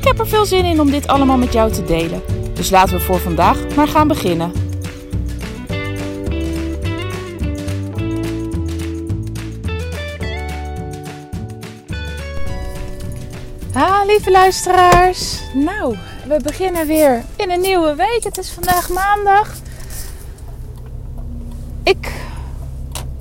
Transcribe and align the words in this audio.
Ik 0.00 0.06
heb 0.06 0.18
er 0.18 0.28
veel 0.28 0.46
zin 0.46 0.64
in 0.64 0.80
om 0.80 0.90
dit 0.90 1.06
allemaal 1.06 1.36
met 1.36 1.52
jou 1.52 1.72
te 1.72 1.84
delen. 1.84 2.22
Dus 2.54 2.70
laten 2.70 2.96
we 2.96 3.00
voor 3.00 3.18
vandaag 3.18 3.74
maar 3.76 3.88
gaan 3.88 4.08
beginnen. 4.08 4.52
Ha, 13.72 14.04
lieve 14.04 14.30
luisteraars. 14.30 15.40
Nou, 15.54 15.96
we 16.26 16.40
beginnen 16.42 16.86
weer 16.86 17.24
in 17.36 17.50
een 17.50 17.60
nieuwe 17.60 17.94
week. 17.94 18.20
Het 18.22 18.38
is 18.38 18.50
vandaag 18.50 18.88
maandag. 18.88 19.54
Ik 21.82 22.12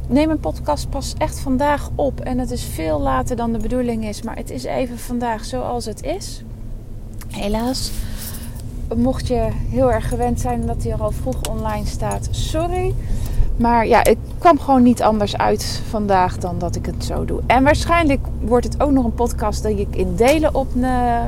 neem 0.07 0.29
een 0.29 0.39
podcast 0.39 0.89
pas 0.89 1.13
echt 1.17 1.39
vandaag 1.39 1.89
op. 1.95 2.19
En 2.19 2.37
het 2.37 2.51
is 2.51 2.63
veel 2.63 2.99
later 2.99 3.35
dan 3.35 3.51
de 3.51 3.59
bedoeling 3.59 4.05
is. 4.05 4.21
Maar 4.21 4.35
het 4.35 4.49
is 4.49 4.63
even 4.63 4.99
vandaag 4.99 5.45
zoals 5.45 5.85
het 5.85 6.03
is. 6.03 6.43
Helaas. 7.31 7.91
Mocht 8.95 9.27
je 9.27 9.47
heel 9.69 9.91
erg 9.91 10.07
gewend 10.07 10.39
zijn 10.39 10.65
dat 10.65 10.83
hij 10.83 10.91
er 10.91 11.01
al 11.01 11.11
vroeg 11.11 11.41
online 11.49 11.85
staat, 11.85 12.27
sorry. 12.31 12.93
Maar 13.55 13.87
ja, 13.87 13.99
het 13.99 14.17
kwam 14.37 14.59
gewoon 14.59 14.83
niet 14.83 15.01
anders 15.01 15.37
uit 15.37 15.81
vandaag 15.89 16.37
dan 16.37 16.59
dat 16.59 16.75
ik 16.75 16.85
het 16.85 17.03
zo 17.03 17.25
doe. 17.25 17.41
En 17.47 17.63
waarschijnlijk 17.63 18.27
wordt 18.41 18.65
het 18.65 18.81
ook 18.81 18.91
nog 18.91 19.05
een 19.05 19.13
podcast 19.13 19.63
dat 19.63 19.71
ik 19.71 19.95
in 19.95 20.15
delen 20.15 20.55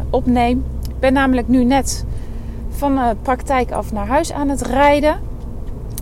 opneem. 0.10 0.64
Ik 0.88 1.00
ben 1.00 1.14
namelijk 1.14 1.48
nu 1.48 1.64
net 1.64 2.06
van 2.70 2.96
de 2.96 3.16
praktijk 3.22 3.72
af 3.72 3.92
naar 3.92 4.08
huis 4.08 4.32
aan 4.32 4.50
het 4.50 4.62
rijden. 4.62 5.20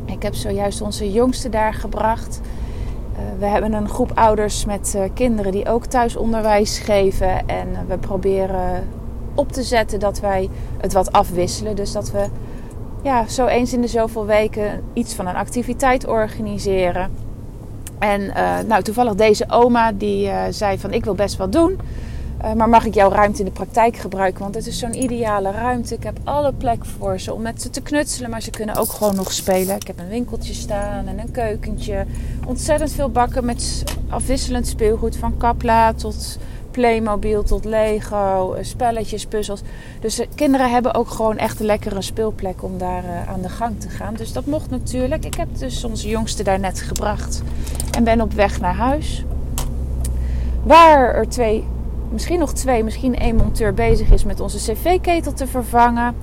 Ik 0.05 0.23
heb 0.23 0.35
zojuist 0.35 0.81
onze 0.81 1.11
jongste 1.11 1.49
daar 1.49 1.73
gebracht. 1.73 2.41
Uh, 3.13 3.19
we 3.39 3.45
hebben 3.45 3.73
een 3.73 3.89
groep 3.89 4.11
ouders 4.13 4.65
met 4.65 4.93
uh, 4.95 5.01
kinderen 5.13 5.51
die 5.51 5.69
ook 5.69 5.85
thuisonderwijs 5.85 6.79
geven. 6.79 7.47
En 7.47 7.67
uh, 7.71 7.77
we 7.87 7.97
proberen 7.97 8.87
op 9.39 9.51
te 9.51 9.63
zetten 9.63 9.99
dat 9.99 10.19
wij 10.19 10.49
het 10.77 10.93
wat 10.93 11.11
afwisselen. 11.11 11.75
Dus 11.75 11.91
dat 11.91 12.11
we 12.11 12.25
ja, 13.03 13.27
zo 13.27 13.45
eens 13.45 13.73
in 13.73 13.81
de 13.81 13.87
zoveel 13.87 14.25
weken 14.25 14.83
iets 14.93 15.13
van 15.13 15.27
een 15.27 15.35
activiteit 15.35 16.07
organiseren. 16.07 17.11
En 17.99 18.21
uh, 18.21 18.59
nou, 18.67 18.83
toevallig 18.83 19.15
deze 19.15 19.45
oma 19.49 19.91
die 19.91 20.27
uh, 20.27 20.43
zei 20.49 20.79
van 20.79 20.93
ik 20.93 21.03
wil 21.03 21.15
best 21.15 21.37
wat 21.37 21.51
doen. 21.51 21.79
Uh, 22.43 22.53
maar 22.53 22.69
mag 22.69 22.85
ik 22.85 22.93
jouw 22.93 23.09
ruimte 23.09 23.39
in 23.39 23.45
de 23.45 23.51
praktijk 23.51 23.97
gebruiken? 23.97 24.41
Want 24.41 24.55
het 24.55 24.67
is 24.67 24.79
zo'n 24.79 25.03
ideale 25.03 25.51
ruimte. 25.51 25.95
Ik 25.95 26.03
heb 26.03 26.19
alle 26.23 26.53
plek 26.53 26.85
voor 26.85 27.19
ze 27.19 27.33
om 27.33 27.41
met 27.41 27.61
ze 27.61 27.69
te 27.69 27.81
knutselen. 27.81 28.29
Maar 28.29 28.41
ze 28.41 28.49
kunnen 28.49 28.75
ook 28.75 28.89
gewoon 28.89 29.15
nog 29.15 29.31
spelen. 29.31 29.75
Ik 29.75 29.87
heb 29.87 29.99
een 29.99 30.07
winkeltje 30.07 30.53
staan 30.53 31.07
en 31.07 31.19
een 31.19 31.31
keukentje. 31.31 32.05
Ontzettend 32.45 32.91
veel 32.91 33.09
bakken 33.09 33.45
met 33.45 33.83
afwisselend 34.09 34.67
speelgoed. 34.67 35.15
Van 35.15 35.37
Kapla 35.37 35.93
tot 35.93 36.37
Playmobil 36.79 37.43
tot 37.43 37.65
Lego, 37.65 38.55
spelletjes, 38.61 39.25
puzzels. 39.25 39.61
Dus 39.99 40.21
kinderen 40.35 40.71
hebben 40.71 40.93
ook 40.93 41.09
gewoon 41.09 41.37
echt 41.37 41.59
een 41.59 41.65
lekkere 41.65 42.01
speelplek 42.01 42.63
om 42.63 42.77
daar 42.77 43.03
uh, 43.03 43.29
aan 43.29 43.41
de 43.41 43.49
gang 43.49 43.79
te 43.79 43.89
gaan. 43.89 44.13
Dus 44.13 44.33
dat 44.33 44.45
mocht 44.45 44.69
natuurlijk. 44.69 45.25
Ik 45.25 45.33
heb 45.33 45.47
dus 45.57 45.83
onze 45.83 46.07
jongste 46.07 46.43
daar 46.43 46.59
net 46.59 46.81
gebracht 46.81 47.41
en 47.91 48.03
ben 48.03 48.21
op 48.21 48.33
weg 48.33 48.59
naar 48.59 48.75
huis. 48.75 49.25
Waar 50.63 51.15
er 51.15 51.29
twee, 51.29 51.63
misschien 52.11 52.39
nog 52.39 52.53
twee, 52.53 52.83
misschien 52.83 53.15
één 53.15 53.35
monteur 53.35 53.73
bezig 53.73 54.11
is 54.11 54.23
met 54.23 54.39
onze 54.39 54.57
cv-ketel 54.57 55.33
te 55.33 55.47
vervangen. 55.47 56.15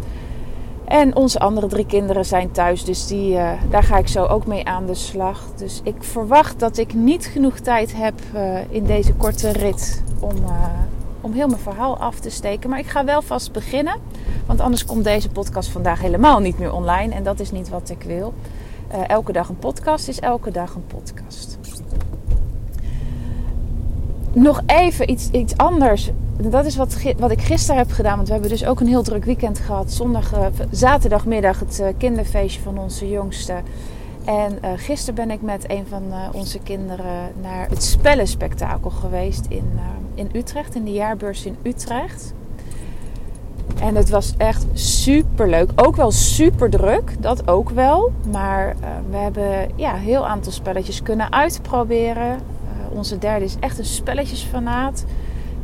En 0.85 1.17
onze 1.17 1.39
andere 1.39 1.67
drie 1.67 1.87
kinderen 1.87 2.25
zijn 2.25 2.51
thuis, 2.51 2.85
dus 2.85 3.07
die, 3.07 3.39
daar 3.71 3.83
ga 3.83 3.99
ik 3.99 4.09
zo 4.09 4.25
ook 4.25 4.47
mee 4.47 4.65
aan 4.65 4.87
de 4.87 4.95
slag. 4.95 5.43
Dus 5.57 5.81
ik 5.85 5.97
verwacht 5.99 6.61
dat 6.61 6.77
ik 6.77 6.95
niet 6.95 7.27
genoeg 7.27 7.59
tijd 7.59 7.97
heb 7.97 8.15
in 8.69 8.85
deze 8.85 9.13
korte 9.13 9.53
rit 9.53 10.05
om, 10.19 10.37
uh, 10.37 10.65
om 11.21 11.33
heel 11.33 11.49
mijn 11.49 11.61
verhaal 11.61 11.99
af 11.99 12.21
te 12.21 12.31
steken. 12.31 12.71
Maar 12.71 12.79
ik 12.79 12.87
ga 12.87 13.05
wel 13.05 13.23
vast 13.23 13.53
beginnen, 13.53 13.97
want 14.47 14.61
anders 14.61 14.85
komt 14.85 15.05
deze 15.05 15.29
podcast 15.29 15.69
vandaag 15.69 16.01
helemaal 16.01 16.41
niet 16.41 16.59
meer 16.59 16.73
online. 16.73 17.15
En 17.15 17.23
dat 17.23 17.41
is 17.41 17.51
niet 17.51 17.69
wat 17.69 17.91
ik 17.91 18.03
wil. 18.03 18.35
elke 19.07 19.33
dag 19.33 19.49
een 19.49 19.59
podcast 19.59 20.09
is 20.09 20.21
elke 20.21 20.51
dag 20.51 20.75
een 20.75 20.87
podcast. 20.87 21.59
Nog 24.33 24.63
even 24.67 25.11
iets, 25.11 25.31
iets 25.31 25.57
anders 25.57 26.11
dat 26.43 26.65
is 26.65 26.77
wat, 26.77 26.97
wat 27.19 27.31
ik 27.31 27.41
gisteren 27.41 27.77
heb 27.77 27.91
gedaan. 27.91 28.17
Want 28.17 28.27
we 28.27 28.33
hebben 28.33 28.51
dus 28.51 28.65
ook 28.65 28.81
een 28.81 28.87
heel 28.87 29.03
druk 29.03 29.25
weekend 29.25 29.59
gehad. 29.59 29.93
Zondag, 29.93 30.33
uh, 30.33 30.47
zaterdagmiddag 30.71 31.61
het 31.61 31.83
kinderfeestje 31.99 32.61
van 32.61 32.79
onze 32.79 33.09
jongste. 33.09 33.55
En 34.27 34.59
uh, 34.65 34.71
gisteren 34.77 35.15
ben 35.15 35.31
ik 35.31 35.43
met 35.43 35.71
een 35.71 35.87
van 35.87 36.03
onze 36.33 36.59
kinderen 36.59 37.33
naar 37.43 37.69
het 37.69 37.83
spellenspectakel 37.83 38.91
geweest 38.91 39.47
in, 39.49 39.81
in 40.15 40.31
Utrecht. 40.33 40.75
In 40.75 40.85
de 40.85 40.93
jaarbeurs 40.93 41.45
in 41.45 41.57
Utrecht. 41.63 42.35
En 43.81 43.95
het 43.95 44.11
was 44.11 44.35
echt 44.37 44.67
super 44.73 45.49
leuk. 45.49 45.71
Ook 45.75 45.97
wel 45.97 46.11
super 46.11 46.71
druk, 46.71 47.23
dat 47.23 47.49
ook 47.49 47.71
wel. 47.71 48.13
Maar 48.31 48.77
we 49.11 49.17
hebben 49.17 49.69
ja, 49.77 49.95
heel 49.95 50.27
aantal 50.27 50.53
spelletjes 50.53 51.03
kunnen 51.03 51.33
uitproberen. 51.33 52.39
onze 52.93 53.19
derde 53.19 53.45
is 53.45 53.57
echt 53.61 53.79
een 53.79 53.85
spelletjesfanaat 53.85 55.05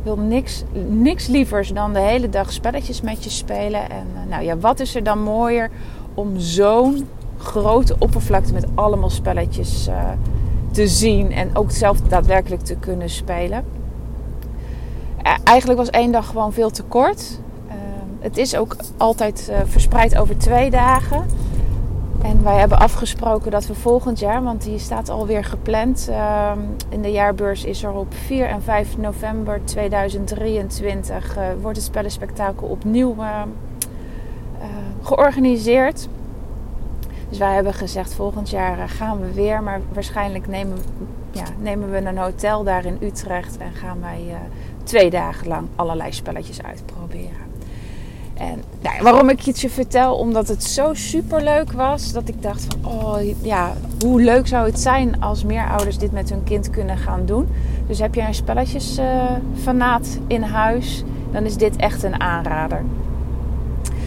wil 0.03 0.17
niks, 0.17 0.63
niks 0.87 1.27
lievers 1.27 1.69
dan 1.69 1.93
de 1.93 1.99
hele 1.99 2.29
dag 2.29 2.51
spelletjes 2.51 3.01
met 3.01 3.23
je 3.23 3.29
spelen. 3.29 3.89
En 3.89 4.07
nou 4.29 4.43
ja, 4.43 4.57
wat 4.57 4.79
is 4.79 4.95
er 4.95 5.03
dan 5.03 5.23
mooier 5.23 5.69
om 6.13 6.39
zo'n 6.39 7.07
grote 7.43 7.95
oppervlakte 7.99 8.53
met 8.53 8.65
allemaal 8.75 9.09
spelletjes 9.09 9.87
uh, 9.87 10.09
te 10.71 10.87
zien 10.87 11.31
en 11.31 11.55
ook 11.55 11.71
zelf 11.71 12.01
daadwerkelijk 12.01 12.61
te 12.61 12.75
kunnen 12.75 13.09
spelen. 13.09 13.65
Uh, 15.25 15.33
eigenlijk 15.43 15.79
was 15.79 15.89
één 15.89 16.11
dag 16.11 16.27
gewoon 16.27 16.53
veel 16.53 16.69
te 16.69 16.83
kort. 16.83 17.39
het 18.19 18.37
is 18.37 18.55
ook 18.55 18.75
altijd 18.97 19.51
verspreid 19.65 20.17
over 20.17 20.37
twee 20.37 20.69
dagen. 20.69 21.25
En 22.23 22.43
wij 22.43 22.59
hebben 22.59 22.79
afgesproken 22.79 23.51
dat 23.51 23.67
we 23.67 23.75
volgend 23.75 24.19
jaar, 24.19 24.43
want 24.43 24.61
die 24.63 24.79
staat 24.79 25.09
alweer 25.09 25.43
gepland. 25.43 26.07
Uh, 26.09 26.51
in 26.89 27.01
de 27.01 27.11
jaarbeurs 27.11 27.63
is 27.63 27.83
er 27.83 27.91
op 27.91 28.13
4 28.25 28.45
en 28.45 28.61
5 28.61 28.97
november 28.97 29.61
2023 29.63 31.37
uh, 31.37 31.43
wordt 31.61 31.77
het 31.77 31.85
spellenspectakel 31.85 32.67
opnieuw 32.67 33.15
uh, 33.19 33.41
georganiseerd. 35.01 36.07
Dus 37.33 37.41
wij 37.41 37.53
hebben 37.53 37.73
gezegd 37.73 38.13
volgend 38.13 38.49
jaar 38.49 38.89
gaan 38.89 39.19
we 39.19 39.33
weer, 39.33 39.63
maar 39.63 39.81
waarschijnlijk 39.93 40.47
nemen, 40.47 40.77
ja, 41.31 41.43
nemen 41.59 41.91
we 41.91 41.97
een 41.97 42.17
hotel 42.17 42.63
daar 42.63 42.85
in 42.85 42.97
Utrecht 43.01 43.57
en 43.57 43.73
gaan 43.73 44.01
wij 44.01 44.35
twee 44.83 45.09
dagen 45.09 45.47
lang 45.47 45.67
allerlei 45.75 46.13
spelletjes 46.13 46.63
uitproberen. 46.63 47.37
En 48.33 48.63
nou, 48.81 49.03
waarom 49.03 49.29
ik 49.29 49.41
het 49.41 49.59
je 49.59 49.69
vertel? 49.69 50.15
Omdat 50.15 50.47
het 50.47 50.63
zo 50.63 50.93
super 50.93 51.43
leuk 51.43 51.71
was. 51.71 52.11
Dat 52.11 52.27
ik 52.27 52.41
dacht 52.41 52.65
van, 52.69 52.91
oh 52.91 53.17
ja, 53.41 53.73
hoe 54.05 54.21
leuk 54.21 54.47
zou 54.47 54.65
het 54.65 54.79
zijn 54.79 55.21
als 55.21 55.43
meer 55.43 55.67
ouders 55.67 55.97
dit 55.97 56.11
met 56.11 56.29
hun 56.29 56.43
kind 56.43 56.69
kunnen 56.69 56.97
gaan 56.97 57.25
doen. 57.25 57.47
Dus 57.87 57.99
heb 57.99 58.15
je 58.15 58.21
een 58.21 58.33
spelletjesfanaat 58.33 60.07
uh, 60.07 60.21
in 60.27 60.41
huis, 60.41 61.03
dan 61.31 61.43
is 61.43 61.57
dit 61.57 61.75
echt 61.75 62.03
een 62.03 62.21
aanrader. 62.21 62.83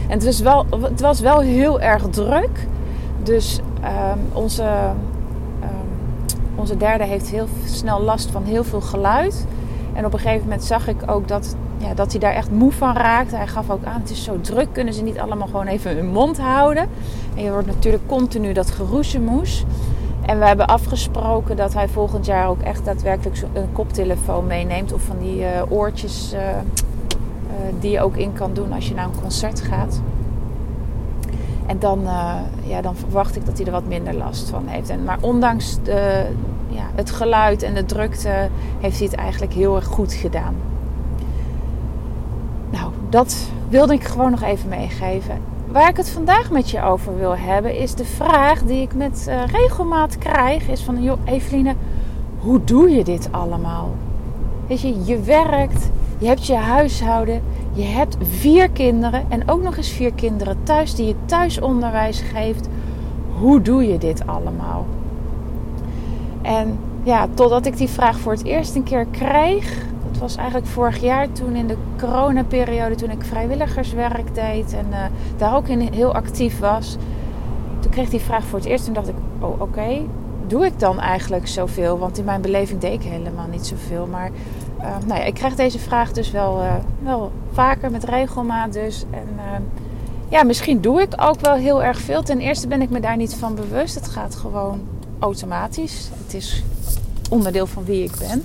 En 0.08 0.12
het 0.12 0.25
was 0.25 0.40
wel, 0.40 0.67
het 0.82 1.00
was 1.00 1.20
wel 1.20 1.40
heel 1.40 1.81
erg 1.81 2.08
druk. 2.11 2.67
Dus 3.26 3.61
um, 3.84 4.20
onze, 4.32 4.62
um, 5.62 6.38
onze 6.55 6.76
derde 6.76 7.05
heeft 7.05 7.28
heel 7.28 7.49
snel 7.64 8.00
last 8.00 8.31
van 8.31 8.44
heel 8.44 8.64
veel 8.64 8.81
geluid. 8.81 9.46
En 9.93 10.05
op 10.05 10.12
een 10.12 10.19
gegeven 10.19 10.43
moment 10.43 10.64
zag 10.64 10.88
ik 10.88 11.11
ook 11.11 11.28
dat 11.28 11.56
ja, 11.78 11.94
dat 11.94 12.11
hij 12.11 12.20
daar 12.20 12.32
echt 12.32 12.50
moe 12.50 12.73
van 12.73 12.96
raakte. 12.96 13.37
Hij 13.37 13.46
gaf 13.46 13.70
ook 13.70 13.84
aan, 13.84 14.00
het 14.00 14.11
is 14.11 14.25
zo 14.25 14.40
druk, 14.40 14.69
kunnen 14.73 14.94
ze 14.94 15.02
niet 15.02 15.19
allemaal 15.19 15.46
gewoon 15.46 15.67
even 15.67 15.96
hun 15.96 16.06
mond 16.06 16.38
houden. 16.38 16.88
En 17.37 17.43
je 17.43 17.50
wordt 17.50 17.67
natuurlijk 17.67 18.06
continu 18.06 18.52
dat 18.52 18.70
geroezemoes. 18.70 19.64
En 20.26 20.38
we 20.38 20.46
hebben 20.46 20.67
afgesproken 20.67 21.56
dat 21.56 21.75
hij 21.75 21.88
volgend 21.88 22.26
jaar 22.26 22.49
ook 22.49 22.61
echt 22.61 22.84
daadwerkelijk 22.84 23.43
een 23.52 23.72
koptelefoon 23.72 24.46
meeneemt. 24.46 24.93
Of 24.93 25.02
van 25.02 25.19
die 25.19 25.40
uh, 25.40 25.49
oortjes 25.69 26.32
uh, 26.34 26.40
uh, 26.40 26.55
die 27.81 27.90
je 27.90 28.00
ook 28.00 28.17
in 28.17 28.32
kan 28.32 28.55
doen 28.55 28.72
als 28.72 28.88
je 28.88 28.94
naar 28.94 29.05
een 29.05 29.20
concert 29.20 29.61
gaat. 29.61 30.00
En 31.67 31.79
dan, 31.79 32.01
ja, 32.63 32.81
dan 32.81 32.97
verwacht 32.97 33.37
ik 33.37 33.47
dat 33.47 33.57
hij 33.57 33.67
er 33.67 33.73
wat 33.73 33.87
minder 33.87 34.15
last 34.15 34.49
van 34.51 34.67
heeft. 34.67 34.91
En, 34.91 35.05
maar 35.05 35.19
ondanks 35.21 35.79
de, 35.83 36.27
ja, 36.69 36.85
het 36.95 37.11
geluid 37.11 37.63
en 37.63 37.75
de 37.75 37.85
drukte 37.85 38.49
heeft 38.81 38.99
hij 38.99 39.07
het 39.07 39.17
eigenlijk 39.17 39.53
heel 39.53 39.77
erg 39.77 39.87
goed 39.87 40.13
gedaan 40.13 40.55
dat 43.17 43.51
wilde 43.69 43.93
ik 43.93 44.05
gewoon 44.05 44.31
nog 44.31 44.43
even 44.43 44.69
meegeven. 44.69 45.39
Waar 45.67 45.89
ik 45.89 45.97
het 45.97 46.09
vandaag 46.09 46.51
met 46.51 46.71
je 46.71 46.83
over 46.83 47.19
wil 47.19 47.37
hebben, 47.37 47.79
is 47.79 47.95
de 47.95 48.05
vraag 48.05 48.63
die 48.63 48.83
ik 48.83 48.95
met 48.95 49.27
uh, 49.29 49.47
regelmaat 49.47 50.19
krijg: 50.19 50.69
is 50.69 50.83
van 50.83 51.03
joh, 51.03 51.19
Eveline, 51.25 51.75
hoe 52.39 52.65
doe 52.65 52.91
je 52.91 53.05
dit 53.05 53.29
allemaal? 53.31 53.95
Weet 54.67 54.81
je, 54.81 55.05
je 55.05 55.21
werkt, 55.21 55.91
je 56.19 56.27
hebt 56.27 56.47
je 56.47 56.55
huishouden, 56.55 57.43
je 57.76 57.84
hebt 57.84 58.17
vier 58.23 58.70
kinderen 58.70 59.25
en 59.28 59.49
ook 59.49 59.62
nog 59.62 59.76
eens 59.76 59.90
vier 59.90 60.12
kinderen 60.12 60.56
thuis 60.62 60.94
die 60.94 61.06
je 61.06 61.14
thuisonderwijs 61.25 62.20
geeft. 62.20 62.69
Hoe 63.38 63.62
doe 63.62 63.87
je 63.87 63.99
dit 63.99 64.26
allemaal? 64.26 64.87
En 66.43 66.78
ja, 67.02 67.28
totdat 67.34 67.67
ik 67.67 67.76
die 67.76 67.88
vraag 67.88 68.19
voor 68.19 68.32
het 68.32 68.44
eerst 68.44 68.75
een 68.75 68.82
keer 68.82 69.06
kreeg, 69.11 69.84
dat 70.11 70.20
was 70.20 70.37
eigenlijk 70.37 70.67
vorig 70.67 71.00
jaar 71.00 71.32
toen 71.32 71.55
in 71.55 71.67
de 71.67 71.76
coronaperiode, 71.99 72.94
toen 72.94 73.11
ik 73.11 73.25
vrijwilligerswerk 73.25 74.34
deed 74.34 74.72
en 74.72 74.87
uh, 74.90 74.99
daar 75.37 75.56
ook 75.56 75.69
in 75.69 75.81
heel 75.81 76.14
actief 76.14 76.58
was. 76.58 76.96
Toen 77.81 77.90
kreeg 77.90 78.05
ik 78.05 78.11
die 78.11 78.20
vraag 78.20 78.44
voor 78.44 78.58
het 78.58 78.69
eerst 78.69 78.87
en 78.87 78.93
dacht 78.93 79.08
ik, 79.08 79.14
oh 79.38 79.61
oké, 79.61 80.02
doe 80.46 80.67
ik 80.67 80.79
dan 80.79 81.00
eigenlijk 81.00 81.49
zoveel? 81.49 81.99
Want 81.99 82.19
in 82.19 82.25
mijn 82.25 82.40
beleving 82.40 82.81
deed 82.81 82.93
ik 82.93 83.02
helemaal 83.02 83.46
niet 83.50 83.67
zoveel. 83.67 84.06
Maar 84.06 84.31
nou 85.06 85.21
ja, 85.21 85.25
ik 85.25 85.35
krijg 85.35 85.55
deze 85.55 85.79
vraag 85.79 86.12
dus 86.12 86.31
wel, 86.31 86.62
uh, 86.62 86.75
wel 87.03 87.33
vaker 87.53 87.91
met 87.91 88.05
regelmaat 88.05 88.73
dus. 88.73 89.05
En 89.11 89.29
uh, 89.37 89.67
ja, 90.29 90.43
misschien 90.43 90.81
doe 90.81 91.00
ik 91.00 91.12
ook 91.17 91.41
wel 91.41 91.55
heel 91.55 91.83
erg 91.83 92.00
veel. 92.00 92.23
Ten 92.23 92.38
eerste 92.38 92.69
ben 92.69 92.83
ik 92.83 92.91
me 92.91 93.00
daar 93.00 93.17
niet 93.17 93.35
van 93.35 93.55
bewust. 93.55 93.94
Het 93.94 94.09
gaat 94.09 94.35
gewoon 94.35 94.81
automatisch. 95.19 96.11
Het 96.25 96.35
is 96.35 96.62
onderdeel 97.31 97.67
van 97.67 97.85
wie 97.85 98.05
ik 98.05 98.12
ben. 98.19 98.44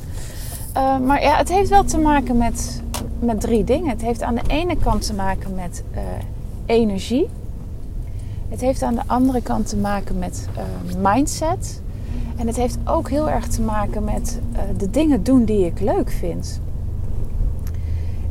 maar 1.05 1.21
ja, 1.21 1.37
het 1.37 1.49
heeft 1.49 1.69
wel 1.69 1.83
te 1.83 1.97
maken 1.97 2.37
met, 2.37 2.81
met 3.19 3.41
drie 3.41 3.63
dingen. 3.63 3.89
Het 3.89 4.01
heeft 4.01 4.21
aan 4.21 4.35
de 4.35 4.47
ene 4.47 4.77
kant 4.77 5.05
te 5.05 5.13
maken 5.13 5.55
met 5.55 5.83
energie. 6.65 7.29
Het 8.49 8.61
heeft 8.61 8.81
aan 8.81 8.95
de 8.95 9.03
andere 9.05 9.41
kant 9.41 9.69
te 9.69 9.77
maken 9.77 10.19
met 10.19 10.47
mindset. 11.01 11.81
En 12.37 12.47
het 12.47 12.55
heeft 12.55 12.77
ook 12.85 13.09
heel 13.09 13.29
erg 13.29 13.47
te 13.47 13.61
maken 13.61 14.03
met 14.03 14.39
uh, 14.53 14.59
de 14.77 14.89
dingen 14.89 15.23
doen 15.23 15.45
die 15.45 15.65
ik 15.65 15.79
leuk 15.79 16.09
vind. 16.09 16.61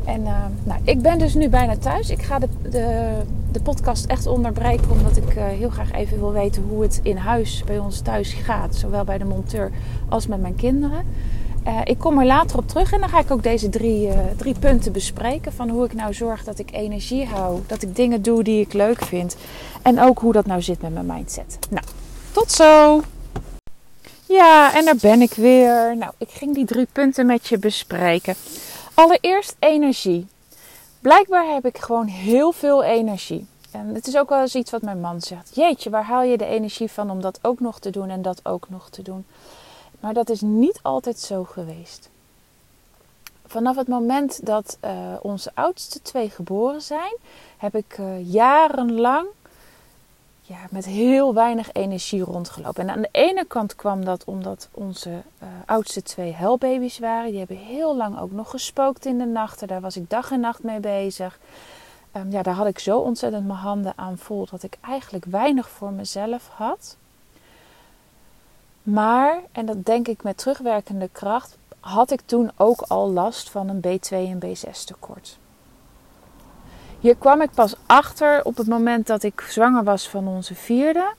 En 0.04 0.20
uh, 0.20 0.44
nou, 0.62 0.80
ik 0.84 1.02
ben 1.02 1.18
dus 1.18 1.34
nu 1.34 1.48
bijna 1.48 1.76
thuis. 1.76 2.10
Ik 2.10 2.22
ga 2.22 2.38
de, 2.38 2.48
de, 2.70 3.10
de 3.52 3.60
podcast 3.60 4.04
echt 4.04 4.26
onderbreken, 4.26 4.90
omdat 4.90 5.16
ik 5.16 5.36
uh, 5.36 5.44
heel 5.44 5.70
graag 5.70 5.92
even 5.92 6.18
wil 6.18 6.32
weten 6.32 6.62
hoe 6.68 6.82
het 6.82 7.00
in 7.02 7.16
huis 7.16 7.62
bij 7.66 7.78
ons 7.78 8.00
thuis 8.00 8.32
gaat. 8.32 8.76
Zowel 8.76 9.04
bij 9.04 9.18
de 9.18 9.24
monteur 9.24 9.70
als 10.08 10.26
met 10.26 10.40
mijn 10.40 10.56
kinderen. 10.56 11.04
ik 11.84 11.98
kom 11.98 12.18
er 12.18 12.26
later 12.26 12.58
op 12.58 12.68
terug 12.68 12.92
en 12.92 13.00
dan 13.00 13.08
ga 13.08 13.20
ik 13.20 13.30
ook 13.30 13.42
deze 13.42 13.68
drie, 13.68 14.08
drie 14.36 14.54
punten 14.58 14.92
bespreken. 14.92 15.52
Van 15.52 15.68
hoe 15.68 15.84
ik 15.84 15.94
nou 15.94 16.14
zorg 16.14 16.44
dat 16.44 16.58
ik 16.58 16.72
energie 16.72 17.26
hou. 17.26 17.60
Dat 17.66 17.82
ik 17.82 17.96
dingen 17.96 18.22
doe 18.22 18.42
die 18.42 18.60
ik 18.60 18.72
leuk 18.72 19.04
vind. 19.04 19.36
En 19.82 20.00
ook 20.00 20.18
hoe 20.18 20.32
dat 20.32 20.46
nou 20.46 20.62
zit 20.62 20.82
met 20.82 20.92
mijn 20.92 21.06
mindset. 21.06 21.58
Nou, 21.70 21.84
tot 22.32 22.50
zo! 22.50 23.00
Ja, 24.30 24.74
en 24.74 24.84
daar 24.84 24.96
ben 24.96 25.22
ik 25.22 25.32
weer. 25.32 25.96
Nou, 25.96 26.12
ik 26.18 26.30
ging 26.30 26.54
die 26.54 26.64
drie 26.64 26.86
punten 26.92 27.26
met 27.26 27.46
je 27.46 27.58
bespreken. 27.58 28.34
Allereerst 28.94 29.56
energie. 29.58 30.26
Blijkbaar 31.00 31.54
heb 31.54 31.66
ik 31.66 31.78
gewoon 31.78 32.06
heel 32.06 32.52
veel 32.52 32.82
energie. 32.82 33.46
En 33.70 33.94
het 33.94 34.06
is 34.06 34.16
ook 34.16 34.28
wel 34.28 34.40
eens 34.40 34.54
iets 34.54 34.70
wat 34.70 34.82
mijn 34.82 35.00
man 35.00 35.20
zegt. 35.20 35.54
Jeetje, 35.54 35.90
waar 35.90 36.04
haal 36.04 36.22
je 36.22 36.36
de 36.36 36.46
energie 36.46 36.90
van 36.90 37.10
om 37.10 37.20
dat 37.20 37.38
ook 37.42 37.60
nog 37.60 37.78
te 37.78 37.90
doen 37.90 38.10
en 38.10 38.22
dat 38.22 38.40
ook 38.42 38.68
nog 38.68 38.90
te 38.90 39.02
doen? 39.02 39.26
Maar 40.00 40.14
dat 40.14 40.30
is 40.30 40.40
niet 40.40 40.78
altijd 40.82 41.18
zo 41.18 41.44
geweest. 41.44 42.08
Vanaf 43.46 43.76
het 43.76 43.88
moment 43.88 44.46
dat 44.46 44.78
uh, 44.84 44.90
onze 45.22 45.50
oudste 45.54 46.02
twee 46.02 46.30
geboren 46.30 46.82
zijn, 46.82 47.16
heb 47.56 47.74
ik 47.74 47.98
uh, 47.98 48.32
jarenlang 48.32 49.26
ja, 50.50 50.66
met 50.70 50.84
heel 50.84 51.34
weinig 51.34 51.72
energie 51.72 52.22
rondgelopen. 52.22 52.82
En 52.82 52.94
aan 52.94 53.02
de 53.02 53.08
ene 53.12 53.44
kant 53.44 53.76
kwam 53.76 54.04
dat 54.04 54.24
omdat 54.24 54.68
onze 54.72 55.10
uh, 55.10 55.48
oudste 55.66 56.02
twee 56.02 56.32
helbaby's 56.32 56.98
waren. 56.98 57.30
Die 57.30 57.38
hebben 57.38 57.56
heel 57.56 57.96
lang 57.96 58.18
ook 58.18 58.30
nog 58.30 58.50
gespookt 58.50 59.06
in 59.06 59.18
de 59.18 59.24
nachten. 59.24 59.68
Daar 59.68 59.80
was 59.80 59.96
ik 59.96 60.10
dag 60.10 60.30
en 60.30 60.40
nacht 60.40 60.62
mee 60.62 60.80
bezig. 60.80 61.38
Um, 62.16 62.30
ja, 62.30 62.42
daar 62.42 62.54
had 62.54 62.66
ik 62.66 62.78
zo 62.78 62.98
ontzettend 62.98 63.46
mijn 63.46 63.58
handen 63.58 63.92
aan 63.96 64.18
vol 64.18 64.46
dat 64.50 64.62
ik 64.62 64.78
eigenlijk 64.80 65.24
weinig 65.24 65.68
voor 65.68 65.92
mezelf 65.92 66.48
had. 66.48 66.96
Maar, 68.82 69.40
en 69.52 69.66
dat 69.66 69.84
denk 69.84 70.08
ik 70.08 70.22
met 70.22 70.36
terugwerkende 70.36 71.08
kracht, 71.12 71.56
had 71.80 72.10
ik 72.10 72.20
toen 72.24 72.50
ook 72.56 72.80
al 72.80 73.10
last 73.10 73.50
van 73.50 73.68
een 73.68 73.80
B2 73.86 74.08
en 74.08 74.40
B6 74.44 74.84
tekort. 74.84 75.38
Hier 77.00 77.16
kwam 77.16 77.40
ik 77.40 77.50
pas 77.50 77.74
achter 77.86 78.44
op 78.44 78.56
het 78.56 78.66
moment 78.66 79.06
dat 79.06 79.22
ik 79.22 79.40
zwanger 79.40 79.84
was 79.84 80.08
van 80.08 80.28
onze 80.28 80.54
vierde. 80.54 81.12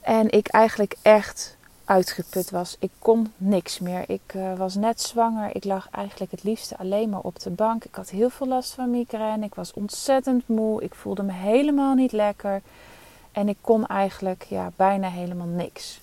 En 0.00 0.30
ik 0.30 0.48
eigenlijk 0.48 0.94
echt 1.02 1.56
uitgeput 1.84 2.50
was. 2.50 2.76
Ik 2.78 2.90
kon 2.98 3.32
niks 3.36 3.78
meer. 3.78 4.04
Ik 4.06 4.32
uh, 4.36 4.56
was 4.56 4.74
net 4.74 5.00
zwanger. 5.00 5.56
Ik 5.56 5.64
lag 5.64 5.88
eigenlijk 5.90 6.30
het 6.30 6.42
liefste 6.42 6.78
alleen 6.78 7.08
maar 7.08 7.20
op 7.20 7.40
de 7.40 7.50
bank. 7.50 7.84
Ik 7.84 7.94
had 7.94 8.10
heel 8.10 8.30
veel 8.30 8.46
last 8.46 8.72
van 8.72 8.90
migraine. 8.90 9.44
Ik 9.46 9.54
was 9.54 9.72
ontzettend 9.72 10.48
moe. 10.48 10.82
Ik 10.82 10.94
voelde 10.94 11.22
me 11.22 11.32
helemaal 11.32 11.94
niet 11.94 12.12
lekker. 12.12 12.62
En 13.32 13.48
ik 13.48 13.56
kon 13.60 13.86
eigenlijk 13.86 14.42
ja, 14.48 14.70
bijna 14.76 15.08
helemaal 15.08 15.46
niks. 15.46 16.00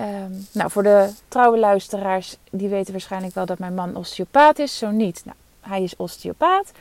Um, 0.00 0.46
nou, 0.52 0.70
voor 0.70 0.82
de 0.82 1.10
trouwe 1.28 1.58
luisteraars, 1.58 2.36
die 2.50 2.68
weten 2.68 2.92
waarschijnlijk 2.92 3.34
wel 3.34 3.46
dat 3.46 3.58
mijn 3.58 3.74
man 3.74 3.96
osteopaat 3.96 4.58
is. 4.58 4.78
Zo 4.78 4.90
niet. 4.90 5.22
Nou, 5.24 5.36
hij 5.60 5.82
is 5.82 5.96
osteopaat. 5.96 6.72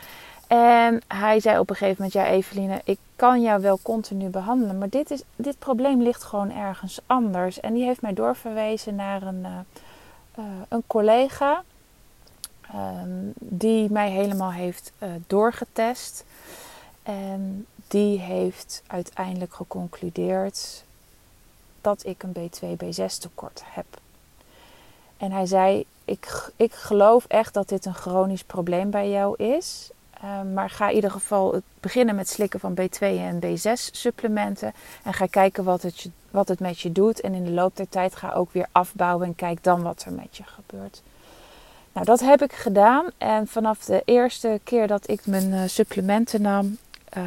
En 0.48 1.02
hij 1.08 1.40
zei 1.40 1.60
op 1.60 1.70
een 1.70 1.76
gegeven 1.76 2.04
moment: 2.04 2.14
Ja, 2.14 2.34
Eveline, 2.34 2.82
ik 2.84 3.00
kan 3.16 3.42
jou 3.42 3.62
wel 3.62 3.80
continu 3.82 4.30
behandelen, 4.30 4.78
maar 4.78 4.90
dit, 4.90 5.12
is, 5.12 5.22
dit 5.36 5.60
probleem 5.60 6.02
ligt 6.02 6.24
gewoon 6.24 6.52
ergens 6.52 7.00
anders. 7.06 7.60
En 7.60 7.74
die 7.74 7.84
heeft 7.84 8.02
mij 8.02 8.14
doorverwezen 8.14 8.96
naar 8.96 9.22
een, 9.22 9.40
uh, 9.40 9.60
uh, 10.40 10.46
een 10.68 10.84
collega, 10.88 11.64
um, 12.76 13.34
die 13.38 13.92
mij 13.92 14.10
helemaal 14.10 14.52
heeft 14.52 14.92
uh, 15.00 15.10
doorgetest. 15.28 16.24
En 17.04 17.66
die 17.88 18.20
heeft 18.20 18.84
uiteindelijk 18.88 19.54
geconcludeerd 19.54 20.84
dat 21.82 22.06
ik 22.06 22.24
een 22.24 22.36
B2, 22.38 22.86
B6 22.86 23.18
tekort 23.20 23.64
heb. 23.66 23.86
En 25.18 25.32
hij 25.32 25.46
zei: 25.46 25.86
ik, 26.06 26.52
ik 26.56 26.74
geloof 26.74 27.26
echt 27.28 27.54
dat 27.54 27.70
dit 27.70 27.86
een 27.86 27.94
chronisch 27.94 28.44
probleem 28.44 28.90
bij 28.90 29.10
jou 29.10 29.44
is. 29.44 29.90
Ehm, 30.22 30.54
maar 30.54 30.70
ga 30.70 30.90
in 30.90 30.96
ieder 30.96 31.12
geval 31.12 31.62
beginnen 31.80 32.16
met 32.16 32.30
slikken 32.30 32.60
van 32.60 32.74
B2 32.74 33.00
en 33.00 33.40
B6 33.40 33.90
supplementen. 33.92 34.74
En 35.04 35.14
ga 35.14 35.26
kijken 35.26 35.64
wat 35.64 35.82
het, 35.82 36.10
wat 36.32 36.48
het 36.48 36.60
met 36.60 36.80
je 36.80 36.92
doet. 36.92 37.22
En 37.22 37.34
in 37.34 37.44
de 37.44 37.52
loop 37.52 37.76
der 37.76 37.90
tijd 37.90 38.16
ga 38.16 38.32
ook 38.32 38.52
weer 38.52 38.68
afbouwen 38.72 39.28
en 39.28 39.36
kijk 39.36 39.64
dan 39.64 39.82
wat 39.82 40.04
er 40.06 40.14
met 40.14 40.38
je 40.38 40.44
gebeurt. 40.44 41.02
Nou, 41.94 42.06
dat 42.06 42.20
heb 42.20 42.42
ik 42.42 42.54
gedaan. 42.54 43.06
En 43.18 43.48
vanaf 43.48 43.86
de 43.86 44.02
eerste 44.06 44.60
keer 44.64 44.88
dat 44.88 45.10
ik 45.10 45.26
mijn 45.26 45.52
uh, 45.52 45.62
supplementen 45.66 46.42
nam, 46.42 46.78
uh, 47.18 47.24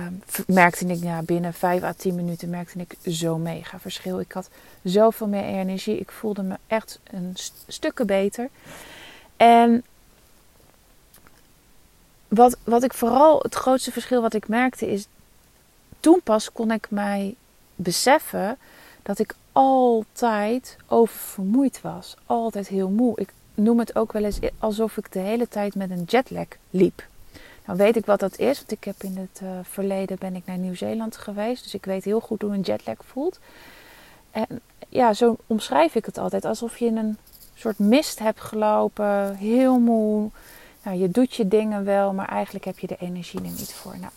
merkte 0.46 0.86
ik 0.86 1.02
ja, 1.02 1.22
binnen 1.22 1.54
5 1.54 1.82
à 1.82 1.92
10 1.92 2.14
minuten 2.14 2.50
merkte 2.50 2.78
ik 2.78 3.12
zo 3.12 3.38
mega 3.38 3.78
verschil. 3.78 4.20
Ik 4.20 4.32
had 4.32 4.50
zoveel 4.82 5.26
meer 5.26 5.44
energie. 5.44 5.98
Ik 5.98 6.10
voelde 6.10 6.42
me 6.42 6.56
echt 6.66 7.00
een 7.10 7.30
st 7.34 7.64
stukken 7.66 8.06
beter. 8.06 8.48
En 9.36 9.84
wat, 12.30 12.56
wat 12.64 12.82
ik 12.82 12.94
vooral, 12.94 13.38
het 13.38 13.54
grootste 13.54 13.92
verschil 13.92 14.22
wat 14.22 14.34
ik 14.34 14.48
merkte 14.48 14.92
is, 14.92 15.06
toen 16.00 16.20
pas 16.24 16.52
kon 16.52 16.70
ik 16.70 16.90
mij 16.90 17.34
beseffen 17.74 18.58
dat 19.02 19.18
ik 19.18 19.34
altijd 19.52 20.76
oververmoeid 20.86 21.80
was. 21.80 22.16
Altijd 22.26 22.68
heel 22.68 22.88
moe. 22.88 23.12
Ik 23.20 23.32
noem 23.54 23.78
het 23.78 23.96
ook 23.96 24.12
wel 24.12 24.24
eens 24.24 24.38
alsof 24.58 24.96
ik 24.96 25.12
de 25.12 25.18
hele 25.18 25.48
tijd 25.48 25.74
met 25.74 25.90
een 25.90 26.04
jetlag 26.06 26.46
liep. 26.70 27.06
Nou 27.64 27.78
weet 27.78 27.96
ik 27.96 28.06
wat 28.06 28.20
dat 28.20 28.38
is, 28.38 28.58
want 28.58 28.72
ik 28.72 28.84
heb 28.84 29.02
in 29.02 29.16
het 29.16 29.40
uh, 29.42 29.50
verleden 29.62 30.16
ben 30.18 30.34
ik 30.34 30.46
naar 30.46 30.58
Nieuw-Zeeland 30.58 31.16
geweest. 31.16 31.62
Dus 31.62 31.74
ik 31.74 31.84
weet 31.84 32.04
heel 32.04 32.20
goed 32.20 32.42
hoe 32.42 32.52
een 32.52 32.60
jetlag 32.60 32.96
voelt. 33.04 33.38
En 34.30 34.60
ja, 34.88 35.12
zo 35.12 35.36
omschrijf 35.46 35.94
ik 35.94 36.06
het 36.06 36.18
altijd. 36.18 36.44
Alsof 36.44 36.78
je 36.78 36.86
in 36.86 36.96
een 36.96 37.18
soort 37.54 37.78
mist 37.78 38.18
hebt 38.18 38.40
gelopen, 38.40 39.34
heel 39.36 39.78
moe. 39.78 40.30
Nou, 40.82 40.98
je 40.98 41.10
doet 41.10 41.34
je 41.34 41.48
dingen 41.48 41.84
wel, 41.84 42.12
maar 42.12 42.28
eigenlijk 42.28 42.64
heb 42.64 42.78
je 42.78 42.86
de 42.86 42.96
energie 42.96 43.40
er 43.40 43.50
niet 43.50 43.72
voor. 43.72 43.98
Nou, 43.98 44.12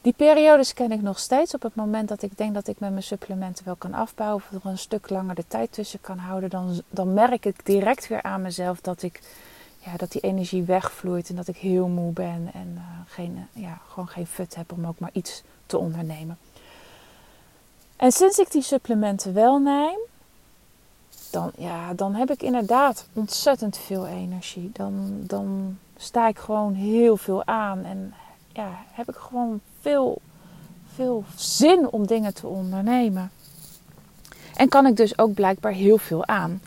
die 0.00 0.12
periodes 0.16 0.74
ken 0.74 0.92
ik 0.92 1.02
nog 1.02 1.18
steeds. 1.18 1.54
Op 1.54 1.62
het 1.62 1.74
moment 1.74 2.08
dat 2.08 2.22
ik 2.22 2.36
denk 2.38 2.54
dat 2.54 2.68
ik 2.68 2.78
met 2.78 2.90
mijn 2.90 3.02
supplementen 3.02 3.64
wel 3.64 3.76
kan 3.76 3.94
afbouwen, 3.94 4.42
of 4.42 4.64
er 4.64 4.70
een 4.70 4.78
stuk 4.78 5.10
langer 5.10 5.34
de 5.34 5.44
tijd 5.48 5.72
tussen 5.72 6.00
kan 6.00 6.18
houden, 6.18 6.50
dan, 6.50 6.82
dan 6.90 7.14
merk 7.14 7.44
ik 7.44 7.66
direct 7.66 8.08
weer 8.08 8.22
aan 8.22 8.42
mezelf 8.42 8.80
dat, 8.80 9.02
ik, 9.02 9.20
ja, 9.78 9.96
dat 9.96 10.12
die 10.12 10.20
energie 10.20 10.62
wegvloeit 10.62 11.28
en 11.28 11.36
dat 11.36 11.48
ik 11.48 11.56
heel 11.56 11.88
moe 11.88 12.12
ben 12.12 12.50
en 12.52 12.72
uh, 12.74 12.82
geen, 13.06 13.46
ja, 13.52 13.80
gewoon 13.88 14.08
geen 14.08 14.26
fut 14.26 14.54
heb 14.54 14.72
om 14.72 14.86
ook 14.86 14.98
maar 14.98 15.10
iets 15.12 15.42
te 15.66 15.78
ondernemen. 15.78 16.38
En 17.96 18.12
sinds 18.12 18.38
ik 18.38 18.50
die 18.50 18.62
supplementen 18.62 19.34
wel 19.34 19.58
neem, 19.58 19.98
dan, 21.32 21.50
ja, 21.56 21.94
dan 21.94 22.14
heb 22.14 22.30
ik 22.30 22.42
inderdaad 22.42 23.06
ontzettend 23.12 23.78
veel 23.78 24.06
energie. 24.06 24.70
Dan, 24.72 25.20
dan 25.20 25.78
sta 25.96 26.28
ik 26.28 26.38
gewoon 26.38 26.74
heel 26.74 27.16
veel 27.16 27.46
aan. 27.46 27.84
En 27.84 28.14
ja, 28.52 28.70
heb 28.92 29.08
ik 29.08 29.16
gewoon 29.16 29.60
veel, 29.80 30.20
veel 30.94 31.24
zin 31.36 31.88
om 31.90 32.06
dingen 32.06 32.34
te 32.34 32.46
ondernemen. 32.46 33.30
En 34.54 34.68
kan 34.68 34.86
ik 34.86 34.96
dus 34.96 35.18
ook 35.18 35.34
blijkbaar 35.34 35.72
heel 35.72 35.98
veel 35.98 36.26
aan. 36.26 36.60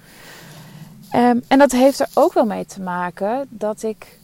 Um, 1.16 1.44
en 1.48 1.58
dat 1.58 1.72
heeft 1.72 2.00
er 2.00 2.10
ook 2.14 2.34
wel 2.34 2.46
mee 2.46 2.66
te 2.66 2.82
maken 2.82 3.48
dat 3.50 3.84
ik 3.84 4.20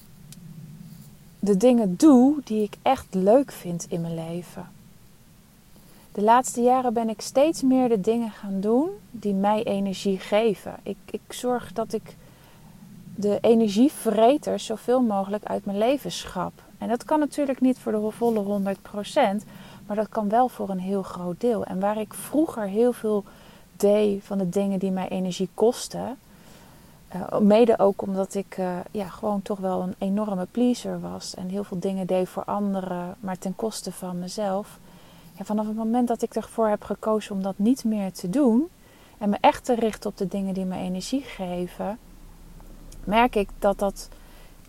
de 1.40 1.58
dingen 1.58 1.96
doe 1.98 2.42
die 2.44 2.64
ik 2.64 2.76
echt 2.82 3.06
leuk 3.10 3.52
vind 3.52 3.86
in 3.90 4.02
mijn 4.02 4.16
leven. 4.16 4.70
De 6.12 6.22
laatste 6.22 6.62
jaren 6.62 6.94
ben 6.94 7.10
ik 7.10 7.22
steeds 7.22 7.62
meer 7.62 7.90
de 7.90 8.02
dingen 8.02 8.32
gaan 8.32 8.60
doen 8.60 8.90
die 9.12 9.34
mij 9.34 9.64
energie 9.64 10.20
geven. 10.20 10.76
Ik, 10.84 10.98
ik 11.06 11.22
zorg 11.28 11.74
dat 11.74 11.94
ik 11.94 12.16
de 13.16 13.38
energievreters 13.42 14.66
zoveel 14.66 15.02
mogelijk 15.02 15.44
uit 15.44 15.66
mijn 15.66 15.78
leven 15.78 16.12
schap. 16.12 16.54
En 16.78 16.88
dat 16.88 17.04
kan 17.04 17.20
natuurlijk 17.20 17.62
niet 17.62 17.80
voor 17.80 17.92
de 17.92 18.12
volle 18.12 18.76
100%, 19.44 19.46
maar 19.88 19.96
dat 19.96 20.10
kan 20.10 20.30
wel 20.30 20.48
voor 20.48 20.70
een 20.70 20.80
heel 20.80 21.04
groot 21.04 21.42
deel. 21.42 21.64
En 21.64 21.80
waar 21.80 21.98
ik 21.98 22.14
vroeger 22.14 22.64
heel 22.64 22.94
veel 22.94 23.24
deed 23.78 24.24
van 24.24 24.38
de 24.38 24.50
dingen 24.50 24.80
die 24.80 24.92
mij 24.92 25.10
energie 25.10 25.50
kosten, 25.54 26.18
uh, 27.16 27.38
mede 27.38 27.80
ook 27.80 28.02
omdat 28.02 28.34
ik 28.34 28.58
uh, 28.58 28.78
ja, 28.92 29.08
gewoon 29.08 29.42
toch 29.42 29.60
wel 29.60 29.82
een 29.82 29.96
enorme 29.98 30.48
pleaser 30.52 31.00
was 31.00 31.36
en 31.36 31.48
heel 31.48 31.64
veel 31.64 31.80
dingen 31.80 32.08
deed 32.08 32.30
voor 32.30 32.44
anderen, 32.44 33.16
maar 33.20 33.38
ten 33.38 33.56
koste 33.56 33.92
van 33.92 34.20
mezelf. 34.20 34.80
Vanaf 35.40 35.68
het 35.68 35.76
moment 35.76 36.08
dat 36.08 36.22
ik 36.22 36.36
ervoor 36.36 36.68
heb 36.68 36.84
gekozen 36.84 37.36
om 37.36 37.44
dat 37.44 37.58
niet 37.58 37.84
meer 37.84 38.12
te 38.12 38.30
doen 38.30 38.70
en 39.18 39.30
me 39.30 39.38
echt 39.40 39.66
te 39.66 39.76
richten 39.76 40.10
op 40.10 40.18
de 40.18 40.28
dingen 40.28 40.54
die 40.54 40.66
me 40.66 40.78
energie 40.78 41.22
geven, 41.22 42.00
merk 43.04 43.36
ik 43.36 43.50
dat 43.60 43.80
dat 43.80 44.10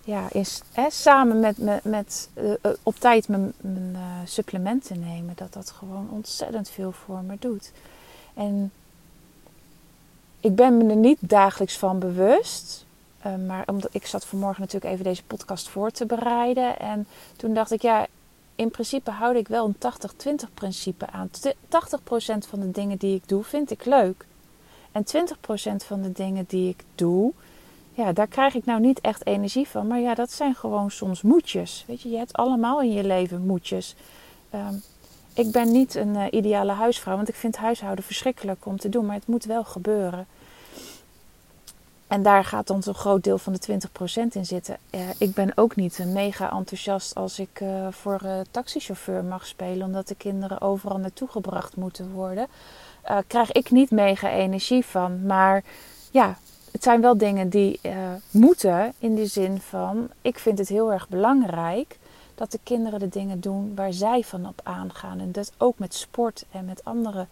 ja, 0.04 0.32
is 0.32 0.62
hè, 0.72 0.90
samen 0.90 1.40
met, 1.40 1.58
met, 1.58 1.84
met 1.84 2.30
uh, 2.34 2.52
op 2.82 2.94
tijd 2.94 3.28
mijn, 3.28 3.52
mijn 3.60 3.96
supplementen 4.28 5.00
nemen, 5.00 5.34
dat 5.36 5.52
dat 5.52 5.70
gewoon 5.70 6.08
ontzettend 6.10 6.70
veel 6.70 6.92
voor 6.92 7.22
me 7.22 7.36
doet. 7.38 7.72
En 8.34 8.72
ik 10.40 10.54
ben 10.54 10.76
me 10.76 10.90
er 10.90 10.96
niet 10.96 11.18
dagelijks 11.20 11.78
van 11.78 11.98
bewust. 11.98 12.86
Maar 13.46 13.64
omdat 13.66 13.94
ik 13.94 14.06
zat 14.06 14.26
vanmorgen 14.26 14.60
natuurlijk 14.60 14.92
even 14.92 15.04
deze 15.04 15.24
podcast 15.24 15.68
voor 15.68 15.90
te 15.90 16.06
bereiden. 16.06 16.78
En 16.78 17.06
toen 17.36 17.54
dacht 17.54 17.70
ik, 17.70 17.82
ja, 17.82 18.06
in 18.54 18.70
principe 18.70 19.10
houd 19.10 19.36
ik 19.36 19.48
wel 19.48 19.66
een 19.66 19.76
80-20 20.46 20.54
principe 20.54 21.06
aan. 21.06 21.30
80% 21.30 21.32
van 22.48 22.60
de 22.60 22.70
dingen 22.70 22.96
die 22.96 23.14
ik 23.14 23.28
doe, 23.28 23.44
vind 23.44 23.70
ik 23.70 23.84
leuk. 23.84 24.26
En 24.92 25.04
20% 25.04 25.86
van 25.86 26.02
de 26.02 26.12
dingen 26.12 26.44
die 26.48 26.68
ik 26.68 26.84
doe, 26.94 27.32
ja, 27.94 28.12
daar 28.12 28.26
krijg 28.26 28.54
ik 28.54 28.64
nou 28.64 28.80
niet 28.80 29.00
echt 29.00 29.26
energie 29.26 29.68
van. 29.68 29.86
Maar 29.86 30.00
ja, 30.00 30.14
dat 30.14 30.32
zijn 30.32 30.54
gewoon 30.54 30.90
soms 30.90 31.22
moedjes. 31.22 31.84
Weet 31.86 32.00
je, 32.02 32.10
je 32.10 32.16
hebt 32.16 32.32
allemaal 32.32 32.82
in 32.82 32.92
je 32.92 33.04
leven 33.04 33.46
moedjes. 33.46 33.94
Um, 34.54 34.82
ik 35.34 35.50
ben 35.50 35.72
niet 35.72 35.94
een 35.94 36.14
uh, 36.14 36.24
ideale 36.30 36.72
huisvrouw, 36.72 37.16
want 37.16 37.28
ik 37.28 37.34
vind 37.34 37.56
huishouden 37.56 38.04
verschrikkelijk 38.04 38.66
om 38.66 38.76
te 38.76 38.88
doen, 38.88 39.06
maar 39.06 39.14
het 39.14 39.26
moet 39.26 39.44
wel 39.44 39.64
gebeuren. 39.64 40.26
En 42.12 42.22
daar 42.22 42.44
gaat 42.44 42.66
dan 42.66 42.82
zo'n 42.82 42.94
groot 42.94 43.24
deel 43.24 43.38
van 43.38 43.52
de 43.52 43.78
20% 44.22 44.32
in 44.32 44.46
zitten. 44.46 44.76
Uh, 44.90 45.00
ik 45.18 45.34
ben 45.34 45.52
ook 45.54 45.76
niet 45.76 46.04
mega 46.06 46.52
enthousiast 46.52 47.14
als 47.14 47.38
ik 47.38 47.60
uh, 47.60 47.86
voor 47.90 48.20
taxichauffeur 48.50 49.24
mag 49.24 49.46
spelen, 49.46 49.86
omdat 49.86 50.08
de 50.08 50.14
kinderen 50.14 50.60
overal 50.60 50.98
naartoe 50.98 51.28
gebracht 51.28 51.76
moeten 51.76 52.10
worden. 52.10 52.46
krijg 53.26 53.52
ik 53.52 53.70
niet 53.70 53.90
mega 53.90 54.30
energie 54.30 54.84
van. 54.84 55.26
Maar 55.26 55.64
ja, 56.10 56.38
het 56.72 56.82
zijn 56.82 57.00
wel 57.00 57.16
dingen 57.16 57.48
die 57.48 57.80
moeten 58.30 58.92
in 58.98 59.14
de 59.14 59.26
zin 59.26 59.60
van: 59.60 60.08
ik 60.22 60.38
vind 60.38 60.58
het 60.58 60.68
heel 60.68 60.92
erg 60.92 61.08
belangrijk 61.08 61.98
dat 62.34 62.50
de 62.50 62.60
kinderen 62.62 62.98
de 62.98 63.08
dingen 63.08 63.40
doen 63.40 63.72
waar 63.74 63.92
zij 63.92 64.22
van 64.22 64.46
op 64.46 64.60
aangaan. 64.62 65.20
En 65.20 65.32
dat 65.32 65.52
ook 65.58 65.78
met 65.78 65.94
sport 65.94 66.44
en 66.50 66.64
met 66.64 66.84
andere 66.84 67.26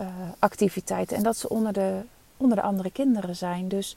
uh, 0.00 0.06
activiteiten. 0.38 1.16
En 1.16 1.22
dat 1.22 1.36
ze 1.36 1.48
onder 1.48 1.72
de, 1.72 2.00
onder 2.38 2.56
de 2.56 2.62
andere 2.62 2.90
kinderen 2.90 3.36
zijn. 3.36 3.68
Dus 3.68 3.96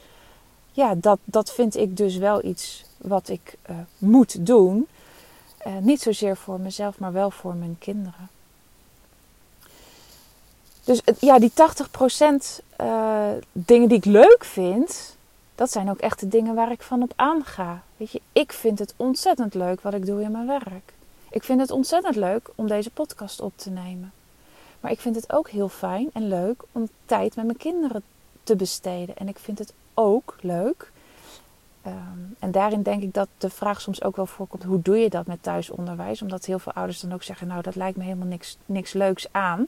ja, 0.72 0.96
dat, 0.96 1.20
dat 1.24 1.54
vind 1.54 1.78
ik 1.78 1.98
dus 1.98 2.18
wel 2.18 2.46
iets 2.46 2.84
wat 2.98 3.30
ik 3.30 3.58
uh, 3.70 3.76
moet 3.98 4.46
doen. 4.46 4.88
Uh, 5.68 5.78
niet 5.78 6.02
zozeer 6.02 6.38
voor 6.38 6.60
mezelf, 6.60 7.00
maar 7.00 7.14
wel 7.14 7.32
voor 7.32 7.56
mijn 7.56 7.76
kinderen. 7.80 8.30
Dus 10.84 11.02
ja, 11.20 11.40
die 11.40 11.52
80% 11.52 11.54
dingen 13.52 13.88
die 13.88 13.98
ik 13.98 14.06
leuk 14.06 14.44
vind, 14.46 15.16
dat 15.56 15.72
zijn 15.72 15.90
ook 15.90 16.00
echt 16.00 16.20
de 16.20 16.28
dingen 16.28 16.56
waar 16.56 16.72
ik 16.72 16.82
van 16.82 17.02
op 17.02 17.14
aanga. 17.16 17.82
Weet 17.98 18.12
je, 18.12 18.22
ik 18.32 18.52
vind 18.52 18.80
het 18.80 18.94
ontzettend 18.98 19.54
leuk 19.54 19.82
wat 19.82 19.94
ik 19.94 20.06
doe 20.06 20.22
in 20.22 20.32
mijn 20.32 20.48
werk. 20.48 20.94
Ik 21.30 21.44
vind 21.44 21.60
het 21.60 21.72
ontzettend 21.72 22.16
leuk 22.16 22.50
om 22.56 22.68
deze 22.68 22.90
podcast 22.90 23.42
op 23.42 23.54
te 23.56 23.70
nemen. 23.70 24.12
Maar 24.80 24.92
ik 24.92 25.00
vind 25.00 25.16
het 25.16 25.34
ook 25.34 25.50
heel 25.50 25.70
fijn 25.70 26.10
en 26.14 26.28
leuk 26.28 26.64
om 26.72 26.90
tijd 27.06 27.36
met 27.36 27.46
mijn 27.46 27.58
kinderen 27.58 28.04
te 28.44 28.56
besteden. 28.56 29.18
En 29.18 29.28
ik 29.28 29.40
vind 29.40 29.60
het 29.60 29.74
ook 29.94 30.36
leuk. 30.42 30.92
Um, 31.86 32.36
en 32.40 32.52
daarin 32.52 32.82
denk 32.82 33.04
ik 33.04 33.14
dat 33.14 33.28
de 33.38 33.50
vraag 33.50 33.82
soms 33.82 34.04
ook 34.04 34.16
wel 34.16 34.26
voorkomt: 34.26 34.64
hoe 34.64 34.82
doe 34.82 34.98
je 34.98 35.10
dat 35.10 35.26
met 35.26 35.44
thuisonderwijs? 35.44 36.22
Omdat 36.22 36.46
heel 36.46 36.60
veel 36.60 36.74
ouders 36.74 37.00
dan 37.00 37.14
ook 37.14 37.24
zeggen: 37.24 37.48
Nou, 37.48 37.62
dat 37.62 37.76
lijkt 37.76 37.98
me 37.98 38.04
helemaal 38.04 38.28
niks, 38.28 38.58
niks 38.66 38.94
leuks 38.94 39.28
aan. 39.32 39.68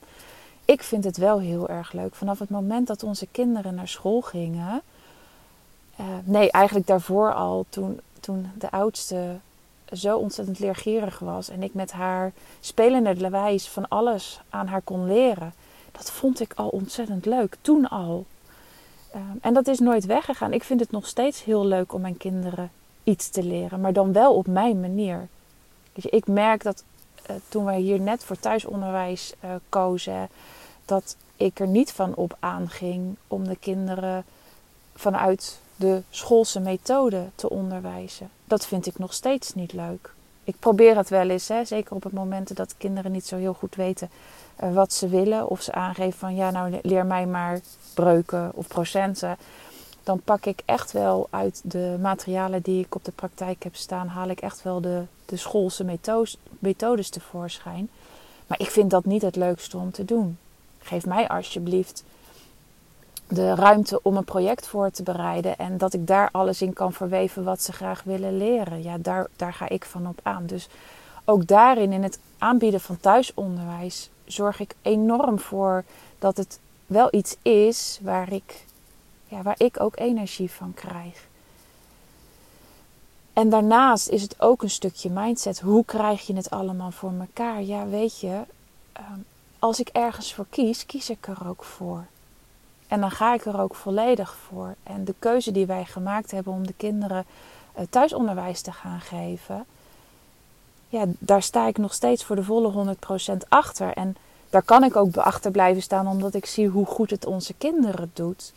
Ik 0.65 0.83
vind 0.83 1.03
het 1.03 1.17
wel 1.17 1.39
heel 1.39 1.69
erg 1.69 1.91
leuk. 1.91 2.15
Vanaf 2.15 2.39
het 2.39 2.49
moment 2.49 2.87
dat 2.87 3.03
onze 3.03 3.27
kinderen 3.31 3.75
naar 3.75 3.87
school 3.87 4.21
gingen, 4.21 4.81
uh, 5.99 6.05
nee, 6.23 6.51
eigenlijk 6.51 6.87
daarvoor 6.87 7.33
al, 7.33 7.65
toen, 7.69 7.99
toen 8.19 8.51
de 8.57 8.71
oudste 8.71 9.35
zo 9.91 10.17
ontzettend 10.17 10.59
leergierig 10.59 11.19
was 11.19 11.49
en 11.49 11.63
ik 11.63 11.73
met 11.73 11.91
haar 11.91 12.31
spelende 12.59 13.29
wijs 13.29 13.69
van 13.69 13.87
alles 13.87 14.39
aan 14.49 14.67
haar 14.67 14.81
kon 14.81 15.05
leren. 15.05 15.53
Dat 15.91 16.11
vond 16.11 16.39
ik 16.39 16.53
al 16.55 16.67
ontzettend 16.67 17.25
leuk, 17.25 17.55
toen 17.61 17.89
al. 17.89 18.25
Uh, 19.15 19.21
en 19.41 19.53
dat 19.53 19.67
is 19.67 19.79
nooit 19.79 20.05
weggegaan. 20.05 20.53
Ik 20.53 20.63
vind 20.63 20.79
het 20.79 20.91
nog 20.91 21.07
steeds 21.07 21.43
heel 21.43 21.65
leuk 21.65 21.93
om 21.93 22.01
mijn 22.01 22.17
kinderen 22.17 22.71
iets 23.03 23.29
te 23.29 23.43
leren, 23.43 23.81
maar 23.81 23.93
dan 23.93 24.13
wel 24.13 24.35
op 24.35 24.47
mijn 24.47 24.79
manier. 24.79 25.27
Ik 25.93 26.27
merk 26.27 26.63
dat 26.63 26.83
uh, 27.29 27.35
toen 27.49 27.65
wij 27.65 27.79
hier 27.79 27.99
net 27.99 28.23
voor 28.23 28.39
thuisonderwijs 28.39 29.33
uh, 29.43 29.51
kozen, 29.69 30.29
dat 30.85 31.15
ik 31.35 31.59
er 31.59 31.67
niet 31.67 31.91
van 31.91 32.15
op 32.15 32.37
aanging 32.39 33.15
om 33.27 33.47
de 33.47 33.55
kinderen 33.55 34.25
vanuit 34.95 35.59
de 35.75 36.01
schoolse 36.09 36.59
methode 36.59 37.25
te 37.35 37.49
onderwijzen. 37.49 38.29
Dat 38.45 38.65
vind 38.65 38.85
ik 38.85 38.97
nog 38.97 39.13
steeds 39.13 39.53
niet 39.53 39.73
leuk. 39.73 40.13
Ik 40.43 40.55
probeer 40.59 40.97
het 40.97 41.09
wel 41.09 41.29
eens, 41.29 41.47
hè, 41.47 41.65
zeker 41.65 41.95
op 41.95 42.03
het 42.03 42.13
moment 42.13 42.55
dat 42.55 42.75
kinderen 42.77 43.11
niet 43.11 43.25
zo 43.25 43.35
heel 43.35 43.53
goed 43.53 43.75
weten 43.75 44.09
wat 44.55 44.93
ze 44.93 45.07
willen. 45.07 45.47
Of 45.47 45.61
ze 45.61 45.71
aangeven 45.71 46.19
van 46.19 46.35
ja, 46.35 46.51
nou 46.51 46.79
leer 46.81 47.05
mij 47.05 47.25
maar 47.25 47.59
breuken 47.93 48.51
of 48.53 48.67
procenten. 48.67 49.37
Dan 50.03 50.21
pak 50.21 50.45
ik 50.45 50.61
echt 50.65 50.91
wel 50.91 51.27
uit 51.29 51.61
de 51.63 51.97
materialen 52.01 52.61
die 52.61 52.83
ik 52.85 52.95
op 52.95 53.05
de 53.05 53.11
praktijk 53.11 53.63
heb 53.63 53.75
staan, 53.75 54.07
haal 54.07 54.29
ik 54.29 54.41
echt 54.41 54.63
wel 54.63 54.81
de, 54.81 55.03
de 55.25 55.37
schoolse 55.37 55.83
methodes, 55.83 56.37
methodes 56.59 57.09
tevoorschijn. 57.09 57.89
Maar 58.47 58.59
ik 58.59 58.69
vind 58.69 58.89
dat 58.89 59.05
niet 59.05 59.21
het 59.21 59.35
leukste 59.35 59.77
om 59.77 59.91
te 59.91 60.05
doen. 60.05 60.37
Geef 60.79 61.05
mij 61.05 61.27
alsjeblieft 61.27 62.03
de 63.27 63.55
ruimte 63.55 63.99
om 64.01 64.17
een 64.17 64.23
project 64.23 64.67
voor 64.67 64.91
te 64.91 65.03
bereiden. 65.03 65.57
En 65.57 65.77
dat 65.77 65.93
ik 65.93 66.07
daar 66.07 66.29
alles 66.31 66.61
in 66.61 66.73
kan 66.73 66.93
verweven 66.93 67.43
wat 67.43 67.61
ze 67.61 67.73
graag 67.73 68.03
willen 68.03 68.37
leren. 68.37 68.83
Ja, 68.83 68.97
daar, 68.97 69.27
daar 69.35 69.53
ga 69.53 69.69
ik 69.69 69.85
van 69.85 70.07
op 70.07 70.19
aan. 70.23 70.45
Dus 70.45 70.67
ook 71.25 71.47
daarin, 71.47 71.91
in 71.91 72.03
het 72.03 72.19
aanbieden 72.37 72.81
van 72.81 72.99
thuisonderwijs, 72.99 74.09
zorg 74.25 74.59
ik 74.59 74.75
enorm 74.81 75.39
voor 75.39 75.83
dat 76.19 76.37
het 76.37 76.59
wel 76.85 77.07
iets 77.11 77.35
is 77.41 77.99
waar 78.01 78.33
ik, 78.33 78.65
ja, 79.27 79.41
waar 79.41 79.55
ik 79.57 79.79
ook 79.79 79.97
energie 79.97 80.51
van 80.51 80.73
krijg. 80.73 81.27
En 83.33 83.49
daarnaast 83.49 84.07
is 84.09 84.21
het 84.21 84.41
ook 84.41 84.63
een 84.63 84.69
stukje 84.69 85.09
mindset. 85.09 85.59
Hoe 85.59 85.85
krijg 85.85 86.27
je 86.27 86.35
het 86.35 86.49
allemaal 86.49 86.91
voor 86.91 87.13
elkaar? 87.19 87.61
Ja, 87.61 87.87
weet 87.87 88.19
je, 88.19 88.41
ehm, 88.93 89.19
als 89.59 89.79
ik 89.79 89.87
ergens 89.87 90.33
voor 90.33 90.45
kies, 90.49 90.85
kies 90.85 91.09
ik 91.09 91.27
er 91.27 91.47
ook 91.47 91.63
voor. 91.63 92.05
En 92.87 92.99
dan 92.99 93.11
ga 93.11 93.33
ik 93.33 93.45
er 93.45 93.59
ook 93.59 93.75
volledig 93.75 94.35
voor. 94.35 94.75
En 94.83 95.05
de 95.05 95.15
keuze 95.19 95.51
die 95.51 95.65
wij 95.65 95.85
gemaakt 95.85 96.31
hebben 96.31 96.53
om 96.53 96.67
de 96.67 96.73
kinderen 96.77 97.25
eh, 97.73 97.85
thuisonderwijs 97.89 98.61
te 98.61 98.71
gaan 98.71 98.99
geven, 98.99 99.65
ja, 100.93 101.05
daar 101.19 101.41
sta 101.41 101.67
ik 101.67 101.77
nog 101.77 101.93
steeds 101.93 102.23
voor 102.23 102.35
de 102.35 102.43
volle 102.43 102.95
100% 103.33 103.37
achter. 103.49 103.93
En 103.93 104.15
daar 104.49 104.63
kan 104.63 104.83
ik 104.83 104.95
ook 104.95 105.17
achter 105.17 105.51
blijven 105.51 105.81
staan, 105.81 106.07
omdat 106.07 106.33
ik 106.33 106.45
zie 106.45 106.67
hoe 106.67 106.85
goed 106.85 107.09
het 107.09 107.25
onze 107.25 107.53
kinderen 107.53 108.11
doet. 108.13 108.53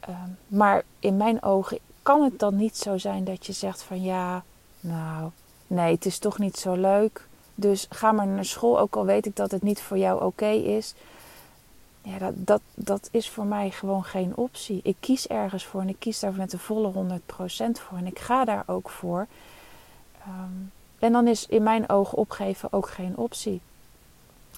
Ehm, 0.00 0.30
maar 0.46 0.82
in 0.98 1.16
mijn 1.16 1.42
ogen 1.42 1.78
kan 2.02 2.22
het 2.22 2.38
dan 2.38 2.56
niet 2.56 2.76
zo 2.76 2.98
zijn 2.98 3.24
dat 3.24 3.46
je 3.46 3.52
zegt 3.52 3.82
van 3.82 4.02
ja, 4.02 4.44
nou, 4.80 5.30
nee, 5.66 5.94
het 5.94 6.06
is 6.06 6.18
toch 6.18 6.38
niet 6.38 6.56
zo 6.56 6.74
leuk. 6.74 7.26
Dus 7.54 7.86
ga 7.90 8.12
maar 8.12 8.26
naar 8.26 8.44
school, 8.44 8.78
ook 8.78 8.96
al 8.96 9.04
weet 9.04 9.26
ik 9.26 9.36
dat 9.36 9.50
het 9.50 9.62
niet 9.62 9.80
voor 9.80 9.98
jou 9.98 10.24
oké 10.24 10.50
is 10.50 10.94
ja, 12.06 12.18
dat, 12.18 12.32
dat, 12.36 12.60
dat 12.74 13.08
is 13.12 13.30
voor 13.30 13.46
mij 13.46 13.70
gewoon 13.70 14.04
geen 14.04 14.36
optie. 14.36 14.80
Ik 14.82 14.96
kies 15.00 15.26
ergens 15.26 15.64
voor 15.64 15.80
en 15.80 15.88
ik 15.88 15.96
kies 15.98 16.20
daar 16.20 16.32
met 16.32 16.50
de 16.50 16.58
volle 16.58 16.92
100% 16.92 17.20
voor. 17.72 17.98
En 17.98 18.06
ik 18.06 18.18
ga 18.18 18.44
daar 18.44 18.62
ook 18.66 18.90
voor. 18.90 19.26
Ehm, 20.20 20.52
en 20.98 21.12
dan 21.12 21.26
is 21.26 21.46
in 21.46 21.62
mijn 21.62 21.88
ogen 21.88 22.18
opgeven 22.18 22.72
ook 22.72 22.88
geen 22.88 23.16
optie. 23.16 23.60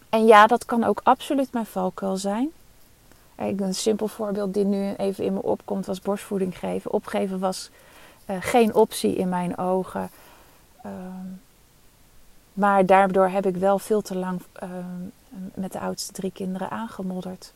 En 0.08 0.26
ja, 0.26 0.46
dat 0.46 0.64
kan 0.64 0.84
ook 0.84 1.00
absoluut 1.02 1.52
mijn 1.52 1.66
valkuil 1.66 2.16
zijn. 2.16 2.50
Een 3.36 3.74
simpel 3.74 4.08
voorbeeld 4.08 4.54
die 4.54 4.64
nu 4.64 4.94
even 4.94 5.24
in 5.24 5.32
me 5.32 5.42
opkomt 5.42 5.86
was 5.86 6.00
borstvoeding 6.00 6.58
geven. 6.58 6.92
Opgeven 6.92 7.38
was 7.38 7.70
uh, 8.26 8.36
geen 8.40 8.74
optie 8.74 9.14
in 9.14 9.28
mijn 9.28 9.58
ogen. 9.58 10.10
Ehm, 10.82 11.26
maar 12.52 12.86
daardoor 12.86 13.28
heb 13.28 13.46
ik 13.46 13.56
wel 13.56 13.78
veel 13.78 14.00
te 14.00 14.16
lang 14.16 14.42
ehm, 14.52 14.72
met 15.54 15.72
de 15.72 15.80
oudste 15.80 16.12
drie 16.12 16.32
kinderen 16.32 16.70
aangemodderd. 16.70 17.52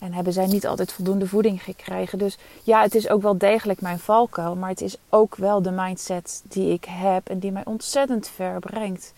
En 0.00 0.12
hebben 0.12 0.32
zij 0.32 0.46
niet 0.46 0.66
altijd 0.66 0.92
voldoende 0.92 1.26
voeding 1.26 1.62
gekregen. 1.62 2.18
Dus 2.18 2.38
ja, 2.62 2.82
het 2.82 2.94
is 2.94 3.08
ook 3.08 3.22
wel 3.22 3.38
degelijk 3.38 3.80
mijn 3.80 3.98
valkuil. 3.98 4.56
Maar 4.56 4.68
het 4.68 4.80
is 4.80 4.96
ook 5.08 5.36
wel 5.36 5.62
de 5.62 5.70
mindset 5.70 6.42
die 6.44 6.72
ik 6.72 6.84
heb 6.84 7.28
en 7.28 7.38
die 7.38 7.52
mij 7.52 7.64
ontzettend 7.64 8.28
ver 8.28 8.58
brengt. 8.58 9.12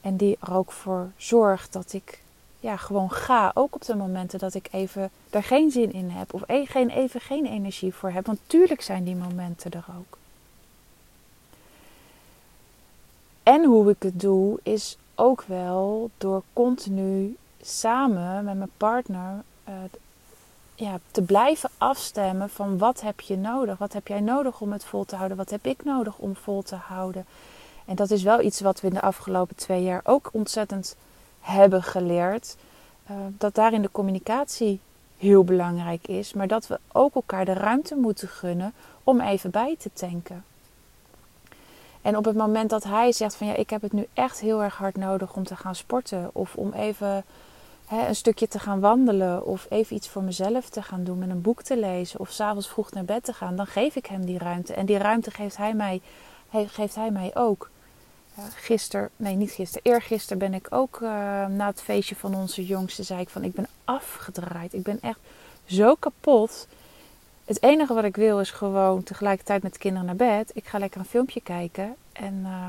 En 0.00 0.16
die 0.16 0.36
er 0.40 0.54
ook 0.54 0.72
voor 0.72 1.10
zorgt 1.16 1.72
dat 1.72 1.92
ik 1.92 2.22
ja, 2.60 2.76
gewoon 2.76 3.10
ga. 3.10 3.50
Ook 3.54 3.74
op 3.74 3.84
de 3.84 3.96
momenten 3.96 4.38
dat 4.38 4.54
ik 4.54 4.68
even 4.70 5.10
er 5.30 5.42
geen 5.42 5.70
zin 5.70 5.92
in 5.92 6.10
heb. 6.10 6.34
Of 6.34 6.42
e-, 6.46 6.66
geen, 6.66 6.90
even 6.90 7.20
geen 7.20 7.46
energie 7.46 7.94
voor 7.94 8.10
heb. 8.10 8.26
Want 8.26 8.38
tuurlijk 8.46 8.80
zijn 8.80 9.04
die 9.04 9.16
momenten 9.16 9.70
er 9.70 9.84
ook. 9.98 10.18
En 13.42 13.64
hoe 13.64 13.90
ik 13.90 14.02
het 14.02 14.20
doe 14.20 14.58
is 14.62 14.96
ook 15.14 15.44
wel 15.46 16.10
door 16.18 16.42
continu 16.52 17.36
samen 17.62 18.44
met 18.44 18.56
mijn 18.56 18.70
partner 18.76 19.42
uh, 19.68 19.74
ja, 20.74 20.98
te 21.10 21.22
blijven 21.22 21.70
afstemmen 21.78 22.50
van 22.50 22.78
wat 22.78 23.00
heb 23.00 23.20
je 23.20 23.36
nodig? 23.36 23.78
Wat 23.78 23.92
heb 23.92 24.08
jij 24.08 24.20
nodig 24.20 24.60
om 24.60 24.72
het 24.72 24.84
vol 24.84 25.04
te 25.04 25.16
houden? 25.16 25.36
Wat 25.36 25.50
heb 25.50 25.66
ik 25.66 25.84
nodig 25.84 26.18
om 26.18 26.36
vol 26.36 26.62
te 26.62 26.76
houden? 26.76 27.26
En 27.84 27.96
dat 27.96 28.10
is 28.10 28.22
wel 28.22 28.40
iets 28.40 28.60
wat 28.60 28.80
we 28.80 28.86
in 28.86 28.94
de 28.94 29.00
afgelopen 29.00 29.56
twee 29.56 29.82
jaar 29.82 30.00
ook 30.04 30.28
ontzettend 30.32 30.96
hebben 31.40 31.82
geleerd. 31.82 32.56
Uh, 33.10 33.16
dat 33.38 33.54
daarin 33.54 33.82
de 33.82 33.90
communicatie 33.90 34.80
heel 35.18 35.44
belangrijk 35.44 36.08
is. 36.08 36.32
Maar 36.32 36.48
dat 36.48 36.66
we 36.66 36.78
ook 36.92 37.14
elkaar 37.14 37.44
de 37.44 37.52
ruimte 37.52 37.94
moeten 37.94 38.28
gunnen 38.28 38.72
om 39.04 39.20
even 39.20 39.50
bij 39.50 39.76
te 39.78 39.90
tanken. 39.92 40.44
En 42.02 42.16
op 42.16 42.24
het 42.24 42.36
moment 42.36 42.70
dat 42.70 42.84
hij 42.84 43.12
zegt 43.12 43.34
van 43.36 43.46
ja, 43.46 43.54
ik 43.54 43.70
heb 43.70 43.82
het 43.82 43.92
nu 43.92 44.06
echt 44.12 44.40
heel 44.40 44.62
erg 44.62 44.76
hard 44.76 44.96
nodig 44.96 45.34
om 45.34 45.44
te 45.44 45.56
gaan 45.56 45.74
sporten. 45.74 46.30
Of 46.32 46.56
om 46.56 46.72
even 46.72 47.24
hè, 47.86 48.08
een 48.08 48.16
stukje 48.16 48.48
te 48.48 48.58
gaan 48.58 48.80
wandelen. 48.80 49.46
Of 49.46 49.66
even 49.68 49.96
iets 49.96 50.08
voor 50.08 50.22
mezelf 50.22 50.68
te 50.68 50.82
gaan 50.82 51.04
doen. 51.04 51.18
Met 51.18 51.30
een 51.30 51.42
boek 51.42 51.62
te 51.62 51.78
lezen. 51.78 52.20
Of 52.20 52.30
s'avonds 52.30 52.68
vroeg 52.68 52.90
naar 52.90 53.04
bed 53.04 53.24
te 53.24 53.32
gaan. 53.32 53.56
Dan 53.56 53.66
geef 53.66 53.96
ik 53.96 54.06
hem 54.06 54.24
die 54.24 54.38
ruimte. 54.38 54.74
En 54.74 54.86
die 54.86 54.98
ruimte 54.98 55.30
geeft 55.30 55.56
hij 55.56 55.74
mij, 55.74 56.00
geeft 56.50 56.94
hij 56.94 57.10
mij 57.10 57.30
ook. 57.34 57.70
Gisteren, 58.54 59.10
nee 59.16 59.34
niet 59.34 59.50
gisteren, 59.50 59.92
eergisteren 59.92 60.38
ben 60.38 60.54
ik 60.54 60.66
ook 60.70 60.98
uh, 61.02 61.08
na 61.46 61.66
het 61.66 61.82
feestje 61.82 62.16
van 62.16 62.34
onze 62.34 62.66
jongste. 62.66 63.02
Zei 63.02 63.20
ik 63.20 63.28
van 63.28 63.44
ik 63.44 63.52
ben 63.52 63.66
afgedraaid. 63.84 64.72
Ik 64.72 64.82
ben 64.82 64.98
echt 65.00 65.18
zo 65.64 65.94
kapot. 65.94 66.66
Het 67.44 67.62
enige 67.62 67.94
wat 67.94 68.04
ik 68.04 68.16
wil 68.16 68.40
is 68.40 68.50
gewoon 68.50 69.02
tegelijkertijd 69.02 69.62
met 69.62 69.72
de 69.72 69.78
kinderen 69.78 70.06
naar 70.06 70.16
bed. 70.16 70.50
Ik 70.54 70.66
ga 70.66 70.78
lekker 70.78 71.00
een 71.00 71.06
filmpje 71.06 71.40
kijken. 71.40 71.94
En 72.12 72.34
uh, 72.42 72.68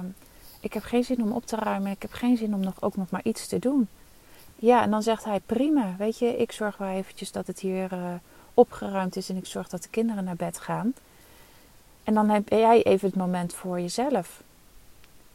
ik 0.60 0.74
heb 0.74 0.84
geen 0.84 1.03
zin 1.03 1.24
om 1.24 1.31
op 1.31 1.45
te 1.45 1.55
ruimen. 1.55 1.91
Ik 1.91 2.01
heb 2.01 2.13
geen 2.13 2.38
zin 2.38 2.53
om 2.53 2.60
nog, 2.60 2.81
ook 2.81 2.95
nog 2.95 3.10
maar 3.10 3.24
iets 3.24 3.48
te 3.48 3.60
doen. 3.60 3.88
Ja, 4.65 4.81
en 4.81 4.91
dan 4.91 5.03
zegt 5.03 5.24
hij 5.24 5.39
prima. 5.45 5.95
Weet 5.98 6.19
je, 6.19 6.38
ik 6.38 6.51
zorg 6.51 6.77
wel 6.77 6.89
eventjes 6.89 7.31
dat 7.31 7.48
het 7.48 7.60
hier 7.60 7.93
uh, 7.93 8.13
opgeruimd 8.53 9.15
is. 9.15 9.29
En 9.29 9.38
ik 9.38 9.45
zorg 9.45 9.67
dat 9.67 9.84
de 9.84 9.89
kinderen 9.89 10.24
naar 10.24 10.36
bed 10.36 10.60
gaan. 10.60 10.93
En 12.03 12.13
dan 12.13 12.29
heb 12.29 12.50
jij 12.50 12.84
even 12.84 13.07
het 13.07 13.17
moment 13.17 13.53
voor 13.53 13.79
jezelf. 13.79 14.41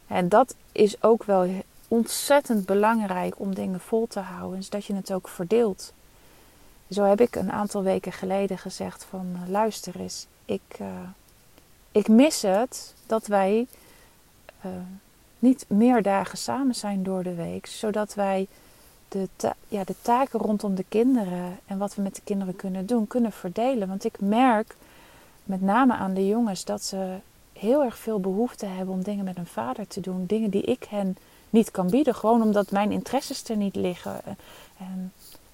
En 0.07 0.29
dat 0.29 0.55
is 0.71 1.03
ook 1.03 1.23
wel 1.23 1.63
ontzettend 1.87 2.65
belangrijk 2.65 3.39
om 3.39 3.55
dingen 3.55 3.79
vol 3.79 4.07
te 4.07 4.19
houden. 4.19 4.63
Zodat 4.63 4.85
je 4.85 4.95
het 4.95 5.13
ook 5.13 5.27
verdeelt. 5.27 5.93
Zo 6.89 7.03
heb 7.03 7.21
ik 7.21 7.35
een 7.35 7.51
aantal 7.51 7.83
weken 7.83 8.11
geleden 8.11 8.57
gezegd 8.57 9.05
van 9.09 9.25
uh, 9.33 9.49
luister 9.49 9.99
eens, 9.99 10.27
ik, 10.45 10.77
uh, 10.81 10.87
ik 11.91 12.07
mis 12.07 12.41
het 12.41 12.93
dat 13.05 13.27
wij 13.27 13.67
niet 15.39 15.65
meer 15.67 16.01
dagen 16.01 16.37
samen 16.37 16.75
zijn 16.75 17.03
door 17.03 17.23
de 17.23 17.35
week. 17.35 17.65
Zodat 17.65 18.13
wij 18.13 18.47
de, 19.11 19.53
ja, 19.67 19.83
de 19.83 19.95
taken 20.01 20.39
rondom 20.39 20.75
de 20.75 20.85
kinderen 20.89 21.59
en 21.65 21.77
wat 21.77 21.95
we 21.95 22.01
met 22.01 22.15
de 22.15 22.21
kinderen 22.23 22.55
kunnen 22.55 22.85
doen, 22.85 23.07
kunnen 23.07 23.31
verdelen. 23.31 23.87
Want 23.87 24.05
ik 24.05 24.19
merk 24.19 24.75
met 25.43 25.61
name 25.61 25.93
aan 25.93 26.13
de 26.13 26.27
jongens 26.27 26.65
dat 26.65 26.83
ze 26.83 27.15
heel 27.53 27.83
erg 27.83 27.97
veel 27.97 28.19
behoefte 28.19 28.65
hebben 28.65 28.93
om 28.95 29.03
dingen 29.03 29.25
met 29.25 29.37
een 29.37 29.45
vader 29.45 29.87
te 29.87 29.99
doen. 29.99 30.25
Dingen 30.25 30.49
die 30.49 30.61
ik 30.61 30.83
hen 30.89 31.17
niet 31.49 31.71
kan 31.71 31.89
bieden. 31.89 32.15
Gewoon 32.15 32.41
omdat 32.41 32.71
mijn 32.71 32.91
interesses 32.91 33.49
er 33.49 33.57
niet 33.57 33.75
liggen. 33.75 34.21
En 34.77 35.13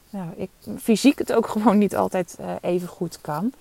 nou, 0.09 0.29
ik 0.35 0.49
fysiek 0.79 1.17
het 1.17 1.33
ook 1.33 1.47
gewoon 1.57 1.77
niet 1.77 1.95
altijd 1.95 2.37
uh, 2.39 2.51
even 2.61 2.87
goed 2.87 3.21
kan. 3.21 3.51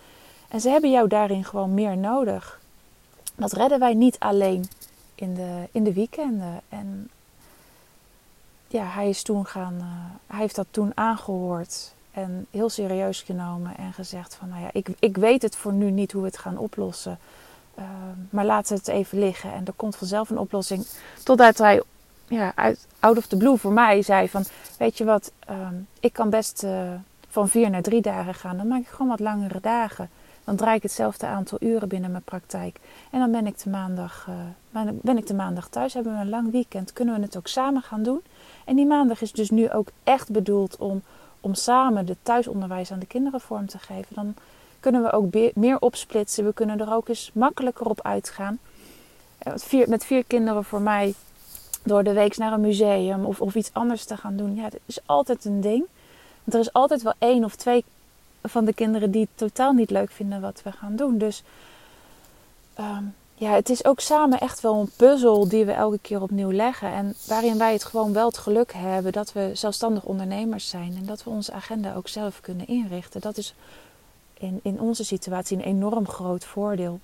En 0.49 0.61
ze 0.61 0.69
hebben 0.69 0.91
jou 0.91 1.09
daarin 1.09 1.45
gewoon 1.45 1.75
meer 1.75 1.97
nodig. 1.97 2.61
Dat 3.35 3.53
redden 3.53 3.79
wij 3.79 3.95
niet 3.95 4.19
alleen 4.19 4.65
in 5.15 5.35
de, 5.35 5.69
in 5.73 5.85
de 5.85 5.93
weekenden. 5.93 6.61
En 6.69 7.11
ja, 8.67 8.85
hij 8.85 9.09
is 9.09 9.23
toen 9.23 9.47
gaan, 9.47 9.75
uh, 9.75 9.85
hij 10.27 10.39
heeft 10.39 10.55
dat 10.55 10.67
toen 10.71 10.93
aangehoord 10.95 11.95
en 12.11 12.47
heel 12.51 12.69
serieus 12.69 13.23
genomen 13.23 13.77
en 13.77 13.93
gezegd 13.93 14.35
van, 14.35 14.49
nou 14.49 14.63
ja, 14.63 14.69
ik, 14.73 14.89
ik 14.99 15.17
weet 15.17 15.43
het 15.43 15.57
voor 15.57 15.73
nu 15.73 15.91
niet 15.91 16.13
hoe 16.13 16.23
we 16.23 16.29
het 16.29 16.39
gaan 16.39 16.59
oplossen. 16.59 17.19
Uh, 17.79 17.85
maar 18.31 18.45
laten 18.45 18.73
we 18.73 18.79
het 18.79 18.89
even 18.89 19.19
liggen 19.19 19.53
en 19.53 19.67
er 19.67 19.73
komt 19.73 19.97
vanzelf 19.97 20.31
een 20.31 20.39
oplossing. 20.39 20.87
Totdat 21.23 21.59
hij 21.59 21.83
ja, 22.29 22.53
uit, 22.55 22.87
out 23.01 23.17
of 23.17 23.27
the 23.27 23.37
blue 23.37 23.57
voor 23.57 23.73
mij 23.73 24.03
zei 24.03 24.29
van... 24.29 24.45
Weet 24.79 24.99
je 24.99 25.05
wat, 25.05 25.33
um, 25.51 25.87
ik 26.01 26.13
kan 26.13 26.31
best 26.31 26.63
uh, 26.63 26.93
van 27.29 27.49
vier 27.49 27.71
naar 27.71 27.83
drie 27.83 28.01
dagen 28.01 28.35
gaan. 28.35 28.57
Dan 28.57 28.67
maak 28.67 28.81
ik 28.81 28.89
gewoon 28.89 29.09
wat 29.09 29.21
langere 29.21 29.61
dagen. 29.61 30.11
Dan 30.47 30.57
draai 30.57 30.77
ik 30.77 30.83
hetzelfde 30.83 31.27
aantal 31.27 31.59
uren 31.61 31.89
binnen 31.89 32.11
mijn 32.11 32.23
praktijk. 32.23 32.81
En 33.11 33.21
dan 33.21 33.31
ben 33.31 33.47
ik 33.47 33.63
de 33.63 33.71
maandag, 33.71 34.29
uh, 34.75 34.91
ben 34.93 35.17
ik 35.17 35.27
de 35.27 35.35
maandag 35.35 35.69
thuis. 35.69 35.95
Hebben 35.95 36.15
we 36.15 36.21
een 36.21 36.29
lang 36.29 36.51
weekend. 36.51 36.93
Kunnen 36.93 37.15
we 37.15 37.21
het 37.21 37.37
ook 37.37 37.47
samen 37.47 37.83
gaan 37.83 38.03
doen. 38.03 38.21
En 38.65 38.77
die 38.77 38.87
maandag 38.87 39.21
is 39.21 39.33
dus 39.33 39.51
nu 39.51 39.71
ook 39.71 39.89
echt 40.05 40.31
bedoeld 40.31 40.77
om, 40.77 41.03
om 41.41 41.55
samen 41.55 42.07
de 42.07 42.17
thuisonderwijs 42.23 42.93
aan 42.93 42.99
de 42.99 43.07
kinderen 43.07 43.41
vorm 43.41 43.67
te 43.67 43.79
geven. 43.79 44.15
Dan 44.15 44.35
kunnen 44.81 45.03
we 45.03 45.13
ook 45.13 45.55
meer 45.55 45.79
opsplitsen. 45.79 46.45
We 46.45 46.53
kunnen 46.53 46.81
er 46.81 46.93
ook 46.93 47.09
eens 47.09 47.31
makkelijker 47.35 47.87
op 47.87 48.03
uitgaan. 48.03 48.59
Vier, 49.39 49.89
met 49.89 50.05
vier 50.05 50.25
kinderen 50.25 50.65
voor 50.65 50.81
mij 50.81 51.15
door 51.83 52.05
de 52.05 52.13
week 52.13 52.37
naar 52.37 52.53
een 52.53 52.61
museum 52.61 53.25
of, 53.25 53.41
of 53.41 53.55
iets 53.55 53.71
anders 53.73 54.05
te 54.05 54.17
gaan 54.17 54.37
doen. 54.37 54.55
Ja, 54.55 54.63
dat 54.63 54.81
is 54.87 54.99
altijd 55.07 55.45
een 55.45 55.61
ding. 55.61 55.85
Want 56.45 56.55
er 56.55 56.61
is 56.61 56.73
altijd 56.73 57.03
wel 57.03 57.15
één 57.19 57.45
of 57.45 57.57
twee 57.57 57.85
van 58.49 58.65
de 58.65 58.73
kinderen 58.73 59.11
die 59.11 59.21
het 59.21 59.31
totaal 59.35 59.73
niet 59.73 59.91
leuk 59.91 60.11
vinden 60.11 60.41
wat 60.41 60.61
we 60.65 60.73
gaan 60.73 60.97
doen. 60.97 61.19
Dus 61.19 61.43
um, 62.81 63.15
ja, 63.35 63.51
het 63.51 63.69
is 63.69 63.85
ook 63.85 64.01
samen 64.01 64.41
echt 64.41 64.61
wel 64.61 64.81
een 64.81 64.91
puzzel 64.97 65.49
die 65.49 65.65
we 65.65 65.73
elke 65.73 65.99
keer 65.99 66.23
opnieuw 66.23 66.53
leggen. 66.53 66.93
En 66.93 67.15
waarin 67.27 67.59
wij 67.59 67.73
het 67.73 67.85
gewoon 67.85 68.13
wel 68.13 68.27
het 68.27 68.39
geluk 68.39 68.73
hebben 68.73 69.13
dat 69.13 69.33
we 69.33 69.51
zelfstandig 69.53 70.05
ondernemers 70.05 70.69
zijn. 70.69 70.97
En 70.97 71.07
dat 71.07 71.25
we 71.25 71.31
onze 71.31 71.53
agenda 71.53 71.95
ook 71.95 72.09
zelf 72.09 72.41
kunnen 72.41 72.67
inrichten. 72.67 73.21
Dat 73.21 73.37
is 73.37 73.55
in, 74.35 74.61
in 74.63 74.81
onze 74.81 75.05
situatie 75.05 75.57
een 75.57 75.65
enorm 75.65 76.09
groot 76.09 76.45
voordeel. 76.45 77.01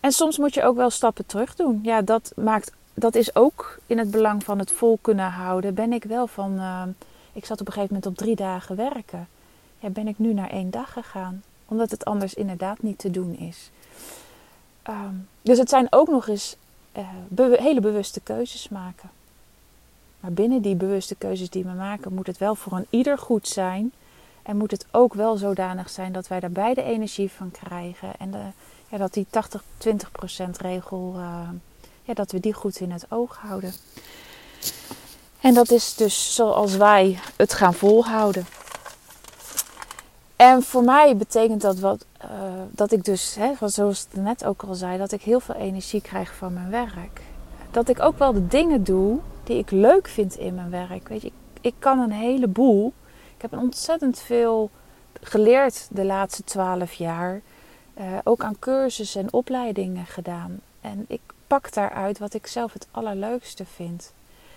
En 0.00 0.12
soms 0.12 0.38
moet 0.38 0.54
je 0.54 0.62
ook 0.62 0.76
wel 0.76 0.90
stappen 0.90 1.26
terug 1.26 1.54
doen. 1.54 1.80
Ja, 1.82 2.02
dat 2.02 2.32
maakt 2.36 2.72
dat 2.94 3.14
is 3.14 3.34
ook 3.34 3.78
in 3.86 3.98
het 3.98 4.10
belang 4.10 4.44
van 4.44 4.58
het 4.58 4.72
vol 4.72 4.98
kunnen 5.00 5.30
houden. 5.30 5.74
Ben 5.74 5.92
ik 5.92 6.04
wel 6.04 6.26
van. 6.26 6.54
Uh, 6.54 6.82
ik 7.32 7.44
zat 7.44 7.60
op 7.60 7.66
een 7.66 7.72
gegeven 7.72 7.94
moment 7.94 8.12
op 8.12 8.24
drie 8.24 8.36
dagen 8.36 8.76
werken. 8.76 9.28
Ja, 9.84 9.90
ben 9.90 10.08
ik 10.08 10.18
nu 10.18 10.32
naar 10.32 10.50
één 10.50 10.70
dag 10.70 10.92
gegaan. 10.92 11.42
Omdat 11.68 11.90
het 11.90 12.04
anders 12.04 12.34
inderdaad 12.34 12.82
niet 12.82 12.98
te 12.98 13.10
doen 13.10 13.36
is. 13.36 13.70
Um, 14.88 15.28
dus 15.42 15.58
het 15.58 15.68
zijn 15.68 15.86
ook 15.90 16.08
nog 16.08 16.28
eens 16.28 16.56
be 17.28 17.56
hele 17.60 17.80
bewuste 17.80 18.20
keuzes 18.20 18.68
maken. 18.68 19.10
Maar 20.20 20.32
binnen 20.32 20.62
die 20.62 20.74
bewuste 20.74 21.14
keuzes 21.14 21.50
die 21.50 21.64
we 21.64 21.70
maken, 21.70 22.14
moet 22.14 22.26
het 22.26 22.38
wel 22.38 22.54
voor 22.54 22.72
een 22.72 22.86
ieder 22.90 23.18
goed 23.18 23.48
zijn. 23.48 23.92
En 24.42 24.56
moet 24.56 24.70
het 24.70 24.86
ook 24.90 25.14
wel 25.14 25.36
zodanig 25.36 25.90
zijn 25.90 26.12
dat 26.12 26.28
wij 26.28 26.40
daar 26.40 26.50
beide 26.50 26.82
energie 26.82 27.30
van 27.30 27.50
krijgen. 27.50 28.12
En 28.18 28.30
de, 28.30 28.44
ja, 28.88 28.98
dat 28.98 29.12
die 29.12 29.26
80-20% 29.86 30.50
regel. 30.60 31.14
Uh, 31.16 31.48
ja, 32.02 32.14
dat 32.14 32.32
we 32.32 32.40
die 32.40 32.52
goed 32.52 32.80
in 32.80 32.90
het 32.90 33.06
oog 33.08 33.36
houden. 33.36 33.72
En 35.40 35.54
dat 35.54 35.70
is 35.70 35.94
dus 35.94 36.34
zoals 36.34 36.76
wij 36.76 37.18
het 37.36 37.52
gaan 37.52 37.74
volhouden. 37.74 38.46
En 40.36 40.62
voor 40.62 40.84
mij 40.84 41.16
betekent 41.16 41.60
dat 41.60 41.78
wat, 41.78 42.06
uh, 42.24 42.28
dat 42.70 42.92
ik 42.92 43.04
dus, 43.04 43.34
hè, 43.34 43.68
zoals 43.68 44.06
ik 44.10 44.20
net 44.20 44.44
ook 44.44 44.62
al 44.62 44.74
zei, 44.74 44.98
dat 44.98 45.12
ik 45.12 45.22
heel 45.22 45.40
veel 45.40 45.54
energie 45.54 46.00
krijg 46.00 46.34
van 46.34 46.52
mijn 46.52 46.70
werk. 46.70 47.22
Dat 47.70 47.88
ik 47.88 48.00
ook 48.00 48.18
wel 48.18 48.32
de 48.32 48.46
dingen 48.46 48.84
doe 48.84 49.18
die 49.44 49.58
ik 49.58 49.70
leuk 49.70 50.08
vind 50.08 50.36
in 50.36 50.54
mijn 50.54 50.70
werk. 50.70 51.08
Weet 51.08 51.22
je, 51.22 51.26
ik, 51.26 51.32
ik 51.60 51.74
kan 51.78 51.98
een 51.98 52.12
heleboel. 52.12 52.92
Ik 53.36 53.42
heb 53.42 53.52
ontzettend 53.52 54.20
veel 54.20 54.70
geleerd 55.20 55.88
de 55.90 56.04
laatste 56.04 56.44
twaalf 56.44 56.92
jaar. 56.92 57.40
Uh, 57.98 58.04
ook 58.24 58.42
aan 58.42 58.58
cursussen 58.58 59.20
en 59.20 59.32
opleidingen 59.32 60.06
gedaan. 60.06 60.60
En 60.80 61.04
ik 61.08 61.20
pak 61.46 61.72
daaruit 61.72 62.18
wat 62.18 62.34
ik 62.34 62.46
zelf 62.46 62.72
het 62.72 62.86
allerleukste 62.90 63.64
vind. 63.64 64.12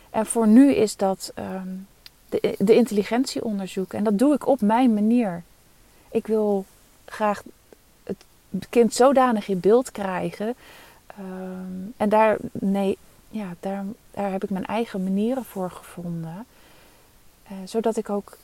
En 0.09 0.25
voor 0.25 0.47
nu 0.47 0.73
is 0.73 0.95
dat 0.95 1.33
um, 1.35 1.87
de, 2.29 2.55
de 2.57 2.75
intelligentieonderzoek. 2.75 3.93
En 3.93 4.03
dat 4.03 4.17
doe 4.17 4.33
ik 4.33 4.47
op 4.47 4.61
mijn 4.61 4.93
manier. 4.93 5.43
Ik 6.09 6.27
wil 6.27 6.65
graag 7.05 7.43
het 8.03 8.69
kind 8.69 8.93
zodanig 8.93 9.47
in 9.47 9.59
beeld 9.59 9.91
krijgen. 9.91 10.55
Um, 11.19 11.93
en 11.97 12.09
daar, 12.09 12.37
nee, 12.51 12.97
ja, 13.29 13.55
daar, 13.59 13.85
daar 14.11 14.31
heb 14.31 14.43
ik 14.43 14.49
mijn 14.49 14.65
eigen 14.65 15.03
manieren 15.03 15.45
voor 15.45 15.71
gevonden. 15.71 16.45
Uh, 17.51 17.57
zodat 17.65 17.97
ik 17.97 18.09
ook 18.09 18.37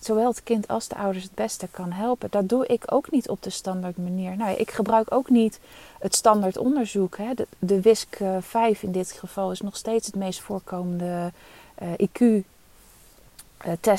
zowel 0.00 0.28
het 0.28 0.42
kind 0.42 0.68
als 0.68 0.88
de 0.88 0.96
ouders 0.96 1.24
het 1.24 1.34
beste 1.34 1.68
kan 1.70 1.92
helpen. 1.92 2.30
Dat 2.30 2.48
doe 2.48 2.66
ik 2.66 2.82
ook 2.86 3.10
niet 3.10 3.28
op 3.28 3.42
de 3.42 3.50
standaard 3.50 3.96
manier. 3.96 4.36
Nou, 4.36 4.56
ik 4.56 4.70
gebruik 4.70 5.12
ook 5.12 5.30
niet 5.30 5.60
het 5.98 6.14
standaard 6.14 6.56
onderzoek. 6.56 7.16
Hè. 7.16 7.30
De, 7.58 7.80
WISC 7.80 8.16
5 8.40 8.76
eh, 8.76 8.82
in 8.82 8.92
dit 8.92 9.12
geval 9.12 9.50
is 9.50 9.60
nog 9.60 9.76
steeds 9.76 10.06
het 10.06 10.16
meest 10.16 10.40
voorkomende 10.40 11.32
eh, 11.74 11.88
IQ-test 11.98 12.46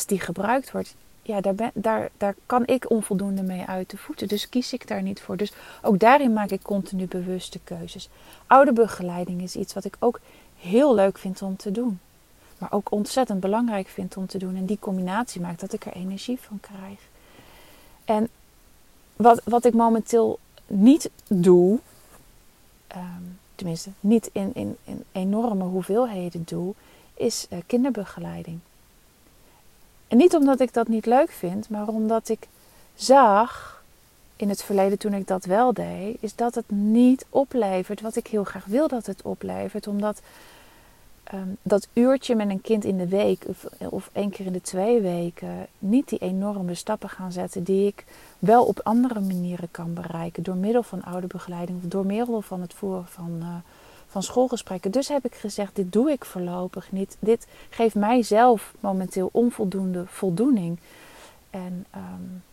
die 0.07 0.19
gebruikt 0.19 0.71
wordt. 0.71 0.95
Ja, 1.23 1.41
daar, 1.41 1.71
daar, 1.73 2.09
daar 2.17 2.35
kan 2.45 2.65
ik 2.65 2.89
onvoldoende 2.89 3.43
mee 3.43 3.63
uit 3.65 3.89
de 3.89 3.97
voeten. 3.97 4.27
Dus 4.27 4.49
kies 4.49 4.73
ik 4.73 4.87
daar 4.87 5.01
niet 5.01 5.21
voor. 5.21 5.37
Dus 5.37 5.53
ook 5.81 5.99
daarin 5.99 6.33
maak 6.33 6.49
ik 6.49 6.61
continu 6.61 7.05
bewuste 7.05 7.59
keuzes. 7.63 8.09
Ouderbegeleiding 8.47 9.41
is 9.41 9.55
iets 9.55 9.73
wat 9.73 9.85
ik 9.85 9.95
ook 9.99 10.19
heel 10.57 10.95
leuk 10.95 11.17
vind 11.17 11.41
om 11.41 11.57
te 11.57 11.71
doen 11.71 11.99
maar 12.63 12.71
ook 12.71 12.91
ontzettend 12.91 13.39
belangrijk 13.39 13.87
vind 13.87 14.17
om 14.17 14.27
te 14.27 14.37
doen. 14.37 14.55
En 14.55 14.65
die 14.65 14.79
combinatie 14.79 15.41
maakt 15.41 15.59
dat 15.59 15.73
ik 15.73 15.85
er 15.85 15.93
energie 15.93 16.39
van 16.39 16.59
krijg. 16.59 16.99
En 18.05 18.29
wat, 19.15 19.41
wat 19.43 19.65
ik 19.65 19.73
momenteel 19.73 20.39
niet 20.67 21.09
doe, 21.27 21.79
ehm, 22.87 23.21
tenminste 23.55 23.89
niet 23.99 24.29
in, 24.33 24.51
in, 24.53 24.77
in 24.83 25.03
enorme 25.11 25.63
hoeveelheden 25.63 26.43
doe, 26.45 26.73
is 27.13 27.47
uh, 27.49 27.59
kinderbegeleiding. 27.65 28.59
En 30.13 30.19
niet 30.19 30.35
omdat 30.35 30.59
ik 30.59 30.73
dat 30.73 30.87
niet 30.87 31.05
leuk 31.05 31.31
vind, 31.31 31.69
maar 31.69 31.87
omdat 31.87 32.29
ik 32.29 32.47
zag 32.95 33.83
in 34.35 34.49
het 34.49 34.63
verleden 34.63 34.97
toen 34.97 35.13
ik 35.13 35.27
dat 35.27 35.45
wel 35.45 35.73
deed, 35.73 36.17
is 36.19 36.35
dat 36.35 36.55
het 36.55 36.71
niet 36.71 37.25
oplevert 37.29 38.01
wat 38.01 38.15
ik 38.15 38.27
heel 38.27 38.43
graag 38.43 38.65
wil 38.65 38.87
dat 38.87 39.05
het 39.05 39.21
oplevert. 39.21 39.87
Omdat 39.87 40.21
Ehm, 41.23 41.47
dat 41.61 41.87
uurtje 41.93 42.35
met 42.35 42.49
een 42.49 42.61
kind 42.61 42.85
in 42.85 42.97
de 42.97 43.07
week 43.07 43.45
of, 43.89 44.09
één 44.13 44.29
keer 44.29 44.45
in 44.45 44.53
de 44.53 44.61
twee 44.61 45.01
weken 45.01 45.67
niet 45.79 46.09
die 46.09 46.19
enorme 46.19 46.73
stappen 46.73 47.09
gaan 47.09 47.31
zetten 47.31 47.63
die 47.63 47.87
ik 47.87 48.05
wel 48.39 48.65
op 48.65 48.79
andere 48.83 49.19
manieren 49.19 49.67
kan 49.71 49.93
bereiken. 49.93 50.43
Door 50.43 50.55
middel 50.55 50.83
van 50.83 51.03
ouderbegeleiding 51.03 51.83
of 51.83 51.89
door 51.89 52.05
middel 52.05 52.41
van 52.41 52.61
het 52.61 52.73
voeren 52.73 53.07
van, 53.07 53.37
uh, 53.39 53.47
van 54.13 54.23
schoolgesprekken. 54.23 54.91
Dus 54.91 55.07
heb 55.07 55.25
ik 55.25 55.35
gezegd, 55.35 55.75
dit 55.75 55.91
doe 55.91 56.11
ik 56.11 56.25
voorlopig 56.25 56.91
niet. 56.91 57.17
Dit 57.19 57.47
geeft 57.69 57.95
mijzelf 57.95 58.73
momenteel 58.79 59.29
onvoldoende 59.31 60.05
voldoening. 60.07 60.79
En 61.49 61.85
um, 61.95 62.43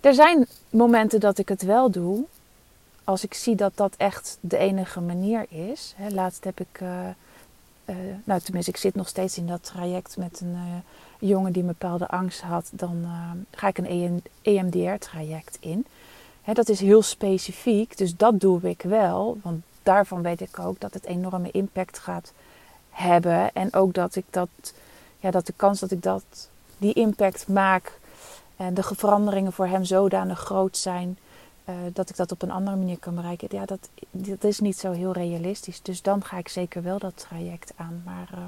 er 0.00 0.14
zijn 0.14 0.46
momenten 0.70 1.20
dat 1.20 1.38
ik 1.38 1.48
het 1.48 1.62
wel 1.62 1.90
doe. 1.90 2.24
Als 3.04 3.24
ik 3.24 3.34
zie 3.34 3.54
dat 3.54 3.72
dat 3.74 3.94
echt 3.96 4.38
de 4.40 4.56
enige 4.56 5.00
manier 5.00 5.46
is. 5.48 5.94
Hè, 5.96 6.08
laatst 6.08 6.44
heb 6.44 6.60
ik... 6.60 6.80
Uh, 6.82 7.08
nou 8.24 8.40
tenminste, 8.40 8.70
ik 8.70 8.76
zit 8.76 8.94
nog 8.94 9.08
steeds 9.08 9.38
in 9.38 9.46
dat 9.46 9.64
traject 9.64 10.16
met 10.16 10.40
een 10.40 10.54
uh, 10.54 11.28
jongen 11.28 11.52
die 11.52 11.62
een 11.62 11.68
bepaalde 11.68 12.08
angst 12.08 12.40
had. 12.40 12.70
Dan 12.72 13.06
ga 13.50 13.68
ik 13.68 13.78
een 13.78 14.22
EMDR-traject 14.42 15.56
in. 15.60 15.86
Hè, 16.42 16.52
dat 16.52 16.68
is 16.68 16.80
heel 16.80 17.02
specifiek, 17.02 17.96
dus 17.96 18.16
dat 18.16 18.40
doe 18.40 18.60
ik 18.62 18.82
wel. 18.82 19.38
Want 19.42 19.62
daarvan 19.86 20.22
weet 20.22 20.40
ik 20.40 20.58
ook 20.58 20.80
dat 20.80 20.94
het 20.94 21.04
enorme 21.04 21.50
impact 21.50 21.98
gaat 21.98 22.32
hebben. 22.90 23.52
En 23.52 23.74
ook 23.74 23.94
dat 23.94 24.16
ik 24.16 24.24
dat, 24.30 24.48
ja, 25.18 25.30
dat 25.30 25.46
de 25.46 25.52
kans 25.56 25.80
dat 25.80 25.90
ik 25.90 26.02
dat, 26.02 26.48
die 26.78 26.92
impact 26.92 27.48
maak 27.48 27.98
en 28.56 28.74
de 28.74 28.82
veranderingen 28.82 29.52
voor 29.52 29.66
hem 29.66 29.84
zodanig 29.84 30.38
groot 30.38 30.76
zijn 30.76 31.18
uh, 31.68 31.74
dat 31.92 32.10
ik 32.10 32.16
dat 32.16 32.32
op 32.32 32.42
een 32.42 32.50
andere 32.50 32.76
manier 32.76 32.98
kan 32.98 33.14
bereiken. 33.14 33.48
Ja, 33.50 33.64
dat, 33.64 33.88
dat 34.10 34.44
is 34.44 34.60
niet 34.60 34.78
zo 34.78 34.92
heel 34.92 35.12
realistisch. 35.12 35.82
Dus 35.82 36.02
dan 36.02 36.24
ga 36.24 36.38
ik 36.38 36.48
zeker 36.48 36.82
wel 36.82 36.98
dat 36.98 37.16
traject 37.16 37.72
aan. 37.76 38.02
Maar 38.04 38.28
uh, 38.32 38.38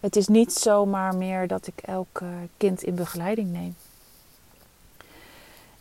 het 0.00 0.16
is 0.16 0.28
niet 0.28 0.52
zomaar 0.52 1.16
meer 1.16 1.46
dat 1.46 1.66
ik 1.66 1.80
elk 1.84 2.20
uh, 2.22 2.28
kind 2.56 2.82
in 2.82 2.94
begeleiding 2.94 3.52
neem. 3.52 3.76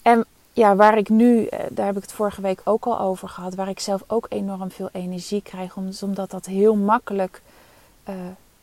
En 0.02 0.26
ja, 0.60 0.76
waar 0.76 0.98
ik 0.98 1.10
nu, 1.10 1.50
daar 1.70 1.86
heb 1.86 1.96
ik 1.96 2.02
het 2.02 2.12
vorige 2.12 2.42
week 2.42 2.62
ook 2.64 2.86
al 2.86 3.00
over 3.00 3.30
gehad, 3.30 3.56
waar 3.56 3.70
ik 3.70 3.80
zelf 3.80 4.04
ook 4.08 4.26
enorm 4.30 4.72
veel 4.72 4.90
energie 4.92 5.42
krijg, 5.42 5.78
omdat 6.02 6.32
dat 6.32 6.46
heel 6.46 6.76
makkelijk 6.76 7.42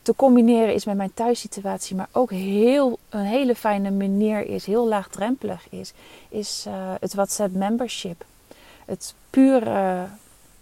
te 0.07 0.15
combineren 0.15 0.73
is 0.73 0.85
met 0.85 0.95
mijn 0.95 1.13
thuissituatie, 1.13 1.95
maar 1.95 2.09
ook 2.11 2.31
heel, 2.31 2.99
een 3.09 3.25
hele 3.25 3.55
fijne 3.55 3.91
manier 3.91 4.45
is, 4.45 4.65
heel 4.65 4.87
laagdrempelig 4.87 5.67
is, 5.69 5.93
is 6.29 6.65
uh, 6.67 6.73
het 6.99 7.13
WhatsApp 7.13 7.53
membership. 7.53 8.25
Het 8.85 9.13
puur 9.29 9.67
uh, 9.67 10.01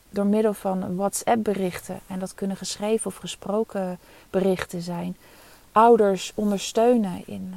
door 0.09 0.25
middel 0.25 0.53
van 0.53 0.95
WhatsApp 0.95 1.43
berichten, 1.43 1.99
en 2.07 2.19
dat 2.19 2.33
kunnen 2.33 2.57
geschreven 2.57 3.05
of 3.05 3.15
gesproken 3.15 3.99
berichten 4.29 4.81
zijn, 4.81 5.17
ouders 5.71 6.31
ondersteunen 6.35 7.23
in, 7.25 7.53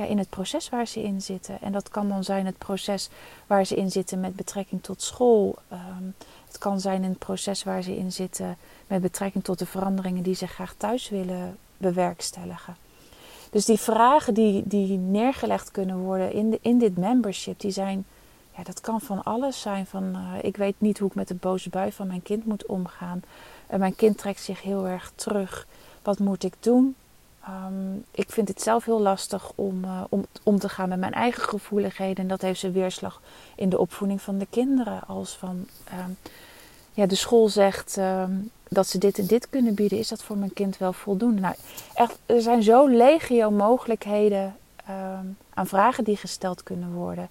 ja, 0.00 0.06
in 0.06 0.18
het 0.18 0.28
proces 0.28 0.68
waar 0.68 0.86
ze 0.86 1.02
in 1.02 1.22
zitten. 1.22 1.60
En 1.60 1.72
dat 1.72 1.88
kan 1.88 2.08
dan 2.08 2.24
zijn 2.24 2.46
het 2.46 2.58
proces 2.58 3.08
waar 3.46 3.64
ze 3.64 3.76
in 3.76 3.90
zitten 3.90 4.20
met 4.20 4.36
betrekking 4.36 4.82
tot 4.82 5.02
school. 5.02 5.58
Um, 5.72 6.14
het 6.46 6.58
kan 6.58 6.80
zijn 6.80 7.04
het 7.04 7.18
proces 7.18 7.64
waar 7.64 7.82
ze 7.82 7.96
in 7.96 8.12
zitten 8.12 8.56
met 8.86 9.02
betrekking 9.02 9.44
tot 9.44 9.58
de 9.58 9.66
veranderingen 9.66 10.22
die 10.22 10.34
ze 10.34 10.46
graag 10.46 10.74
thuis 10.76 11.08
willen 11.08 11.58
bewerkstelligen. 11.76 12.76
Dus 13.50 13.64
die 13.64 13.78
vragen 13.78 14.34
die, 14.34 14.62
die 14.66 14.98
neergelegd 14.98 15.70
kunnen 15.70 15.96
worden 15.96 16.32
in, 16.32 16.50
de, 16.50 16.58
in 16.62 16.78
dit 16.78 16.96
membership, 16.96 17.60
die 17.60 17.70
zijn, 17.70 18.04
ja, 18.56 18.62
dat 18.62 18.80
kan 18.80 19.00
van 19.00 19.22
alles 19.22 19.60
zijn. 19.60 19.86
Van 19.86 20.04
uh, 20.04 20.32
ik 20.42 20.56
weet 20.56 20.74
niet 20.78 20.98
hoe 20.98 21.08
ik 21.08 21.14
met 21.14 21.28
de 21.28 21.34
boze 21.34 21.68
bui 21.68 21.92
van 21.92 22.06
mijn 22.06 22.22
kind 22.22 22.44
moet 22.44 22.66
omgaan. 22.66 23.22
Uh, 23.70 23.78
mijn 23.78 23.96
kind 23.96 24.18
trekt 24.18 24.40
zich 24.42 24.62
heel 24.62 24.86
erg 24.86 25.12
terug. 25.14 25.66
Wat 26.02 26.18
moet 26.18 26.44
ik 26.44 26.54
doen? 26.60 26.94
Um, 27.48 28.04
ik 28.10 28.30
vind 28.30 28.48
het 28.48 28.62
zelf 28.62 28.84
heel 28.84 29.00
lastig 29.00 29.52
om, 29.54 29.84
uh, 29.84 30.00
om 30.08 30.26
om 30.42 30.58
te 30.58 30.68
gaan 30.68 30.88
met 30.88 30.98
mijn 30.98 31.12
eigen 31.12 31.42
gevoeligheden. 31.42 32.16
En 32.16 32.28
dat 32.28 32.40
heeft 32.40 32.60
zijn 32.60 32.72
weerslag 32.72 33.20
in 33.54 33.68
de 33.68 33.78
opvoeding 33.78 34.22
van 34.22 34.38
de 34.38 34.46
kinderen. 34.50 35.00
Als 35.06 35.36
van 35.36 35.66
um, 36.06 36.16
ja, 36.92 37.06
de 37.06 37.14
school 37.14 37.48
zegt 37.48 37.96
um, 37.96 38.50
dat 38.68 38.86
ze 38.86 38.98
dit 38.98 39.18
en 39.18 39.26
dit 39.26 39.50
kunnen 39.50 39.74
bieden, 39.74 39.98
is 39.98 40.08
dat 40.08 40.22
voor 40.22 40.36
mijn 40.36 40.52
kind 40.52 40.78
wel 40.78 40.92
voldoende? 40.92 41.40
Nou, 41.40 41.54
echt, 41.94 42.18
er 42.26 42.42
zijn 42.42 42.62
zo 42.62 42.86
legio 42.88 43.50
mogelijkheden 43.50 44.54
aan 45.54 45.66
vragen 45.66 46.04
die 46.04 46.16
gesteld 46.16 46.62
kunnen 46.62 46.92
worden. 46.92 47.28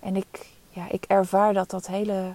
En 0.00 0.16
ik, 0.16 0.46
ja, 0.70 0.90
ik 0.90 1.04
ervaar 1.06 1.52
dat 1.52 1.70
dat 1.70 1.86
hele. 1.86 2.34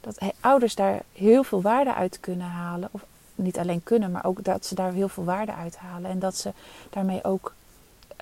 Dat 0.00 0.18
ouders 0.40 0.74
daar 0.74 1.02
heel 1.12 1.44
veel 1.44 1.62
waarde 1.62 1.94
uit 1.94 2.20
kunnen 2.20 2.46
halen. 2.46 2.88
Of 2.92 3.04
niet 3.34 3.58
alleen 3.58 3.82
kunnen, 3.82 4.10
maar 4.10 4.24
ook 4.24 4.44
dat 4.44 4.66
ze 4.66 4.74
daar 4.74 4.92
heel 4.92 5.08
veel 5.08 5.24
waarde 5.24 5.54
uit 5.54 5.76
halen. 5.76 6.10
En 6.10 6.18
dat 6.18 6.36
ze 6.36 6.52
daarmee 6.90 7.24
ook 7.24 7.54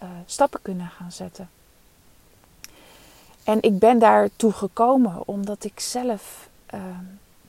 uh, 0.02 0.08
stappen 0.26 0.62
kunnen 0.62 0.86
gaan 0.86 1.12
zetten. 1.12 1.48
En 3.44 3.62
ik 3.62 3.78
ben 3.78 3.98
daartoe 3.98 4.52
gekomen 4.52 5.28
omdat 5.28 5.64
ik 5.64 5.80
zelf. 5.80 6.50
Uh, 6.74 6.80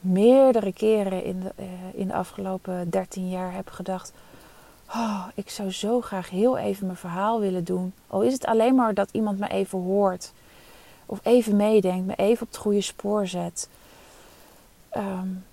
meerdere 0.04 0.74
keren 0.74 1.24
in 1.24 1.40
de, 1.40 1.52
uh, 1.60 1.66
in 1.94 2.08
de 2.08 2.14
afgelopen 2.14 2.90
13 2.90 3.30
jaar 3.30 3.54
heb 3.54 3.70
gedacht: 3.70 4.14
oh, 4.94 5.28
ik 5.34 5.50
zou 5.50 5.72
zo 5.72 6.02
graag 6.02 6.30
heel 6.30 6.58
even 6.58 6.86
mijn 6.86 6.98
verhaal 6.98 7.40
willen 7.40 7.64
doen. 7.64 7.94
Al 8.08 8.22
is 8.22 8.34
het 8.34 8.46
alleen 8.46 8.76
maar 8.76 8.94
dat 8.94 9.10
iemand 9.12 9.40
me 9.40 9.48
even 9.48 9.80
hoort, 9.80 10.32
of 11.06 11.20
even 11.24 11.56
meedenkt, 11.56 12.06
me 12.06 12.16
even 12.16 12.42
op 12.42 12.48
het 12.48 12.62
goede 12.62 12.82
spoor 12.82 13.28
zet. 13.28 13.70
Um, 14.98 15.46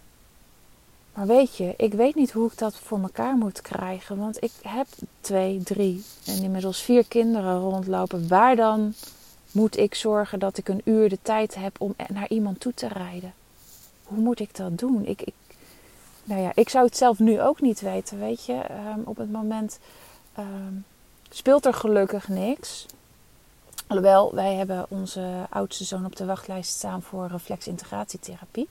maar 1.21 1.29
weet 1.29 1.57
je, 1.57 1.75
ik 1.77 1.93
weet 1.93 2.15
niet 2.15 2.31
hoe 2.31 2.51
ik 2.51 2.59
dat 2.59 2.75
voor 2.75 3.01
mekaar 3.01 3.37
moet 3.37 3.61
krijgen. 3.61 4.17
Want 4.17 4.43
ik 4.43 4.53
heb 4.63 4.87
twee, 5.21 5.63
drie 5.63 6.05
en 6.27 6.43
inmiddels 6.43 6.83
vier 6.83 7.05
kinderen 7.09 7.59
rondlopen. 7.59 8.29
Waar 8.29 8.57
dan 8.57 8.95
moet 9.51 9.77
ik 9.77 9.95
zorgen 9.95 10.39
dat 10.39 10.59
ik 10.59 10.69
een 10.69 10.81
uur 10.85 11.09
de 11.09 11.19
tijd 11.23 11.55
heb 11.55 11.81
om 11.81 11.95
naar 12.09 12.29
iemand 12.29 12.61
toe 12.61 12.75
te 12.75 12.89
rijden? 12.89 13.33
hoe 14.11 14.19
moet 14.19 14.41
ik 14.41 14.57
dat 14.57 14.79
doen? 14.79 15.07
Ik, 15.07 15.23
ik, 15.23 15.35
nou 16.25 16.41
ja, 16.41 16.53
ik 16.55 16.69
zou 16.69 16.85
het 16.85 16.97
zelf 16.97 17.19
nu 17.19 17.41
ook 17.41 17.61
niet 17.61 17.81
weten, 17.81 18.19
weet 18.19 18.45
je. 18.45 18.65
Um, 18.71 19.03
op 19.05 19.17
het 19.17 19.33
moment 19.33 19.79
um, 20.39 20.85
speelt 21.31 21.67
er 21.67 21.75
gelukkig 21.75 22.29
niks. 22.29 22.87
Alhoewel, 23.87 24.35
wij 24.35 24.55
hebben 24.55 24.87
onze 24.89 25.47
oudste 25.51 25.85
zoon 25.85 26.05
op 26.05 26.17
de 26.17 26.25
wachtlijst 26.25 26.71
staan 26.71 27.03
voor 27.03 27.27
reflexintegratietherapie. 27.27 28.69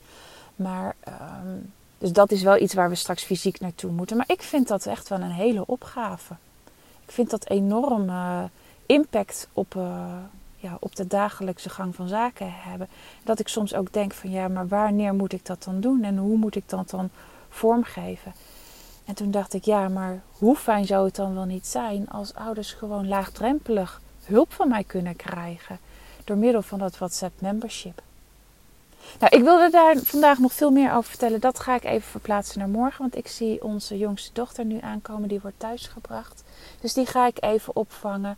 Maar 0.56 0.96
um, 1.08 1.72
Dus 2.00 2.12
dat 2.12 2.30
is 2.30 2.42
wel 2.42 2.58
iets 2.58 2.74
waar 2.74 2.88
we 2.88 2.94
straks 2.94 3.22
fysiek 3.22 3.60
naartoe 3.60 3.90
moeten. 3.90 4.16
Maar 4.16 4.30
ik 4.30 4.42
vind 4.42 4.68
dat 4.68 4.86
echt 4.86 5.08
wel 5.08 5.20
een 5.20 5.30
hele 5.30 5.66
opgave. 5.66 6.34
Ik 7.06 7.10
vind 7.12 7.30
dat 7.30 7.48
enorm 7.48 8.08
uh, 8.08 8.42
impact 8.86 9.48
op, 9.52 9.74
uh, 9.74 10.16
ja, 10.56 10.76
op 10.80 10.96
de 10.96 11.06
dagelijkse 11.06 11.68
gang 11.68 11.94
van 11.94 12.08
zaken 12.08 12.52
hebben. 12.52 12.88
Dat 13.24 13.38
ik 13.38 13.48
soms 13.48 13.74
ook 13.74 13.92
denk 13.92 14.12
van 14.12 14.30
ja, 14.30 14.48
maar 14.48 14.68
wanneer 14.68 15.14
moet 15.14 15.32
ik 15.32 15.46
dat 15.46 15.62
dan 15.62 15.80
doen? 15.80 16.02
En 16.02 16.16
hoe 16.16 16.36
moet 16.36 16.56
ik 16.56 16.68
dat 16.68 16.90
dan 16.90 17.10
vormgeven? 17.48 18.32
En 19.04 19.14
toen 19.14 19.30
dacht 19.30 19.54
ik, 19.54 19.64
ja, 19.64 19.88
maar 19.88 20.22
hoe 20.32 20.56
fijn 20.56 20.86
zou 20.86 21.04
het 21.06 21.16
dan 21.16 21.34
wel 21.34 21.44
niet 21.44 21.66
zijn 21.66 22.08
als 22.08 22.34
ouders 22.34 22.72
gewoon 22.72 23.08
laagdrempelig 23.08 24.00
hulp 24.24 24.52
van 24.52 24.68
mij 24.68 24.84
kunnen 24.84 25.16
krijgen 25.16 25.78
door 26.24 26.36
middel 26.36 26.62
van 26.62 26.78
dat 26.78 26.98
WhatsApp 26.98 27.40
membership. 27.40 28.02
Nou, 29.18 29.36
ik 29.36 29.42
wilde 29.42 29.70
daar 29.70 29.96
vandaag 29.96 30.38
nog 30.38 30.52
veel 30.52 30.70
meer 30.70 30.92
over 30.92 31.10
vertellen. 31.10 31.40
Dat 31.40 31.58
ga 31.58 31.74
ik 31.74 31.84
even 31.84 32.10
verplaatsen 32.10 32.58
naar 32.58 32.68
morgen, 32.68 33.00
want 33.00 33.16
ik 33.16 33.28
zie 33.28 33.62
onze 33.64 33.98
jongste 33.98 34.30
dochter 34.32 34.64
nu 34.64 34.78
aankomen. 34.80 35.28
Die 35.28 35.40
wordt 35.40 35.58
thuisgebracht. 35.58 36.42
Dus 36.80 36.92
die 36.92 37.06
ga 37.06 37.26
ik 37.26 37.36
even 37.40 37.76
opvangen. 37.76 38.36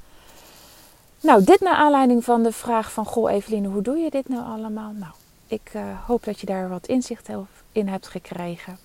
Nou, 1.20 1.44
dit 1.44 1.61
naar 1.61 1.75
aanleiding 1.75 2.25
van 2.25 2.42
de 2.42 2.53
vraag 2.53 2.92
van... 2.92 3.05
Goh, 3.05 3.33
Eveline, 3.33 3.68
hoe 3.68 3.83
doe 3.83 3.96
je 3.96 4.11
dit 4.11 4.29
nou 4.29 4.44
allemaal? 4.44 4.92
Nou, 4.92 5.12
ik 5.46 5.70
uh, 5.77 5.83
hoop 6.07 6.25
dat 6.25 6.40
je 6.40 6.46
daar 6.46 6.68
wat 6.68 6.87
inzicht 6.87 7.29
in 7.72 7.88
hebt 7.88 8.09
gekregen. 8.09 8.79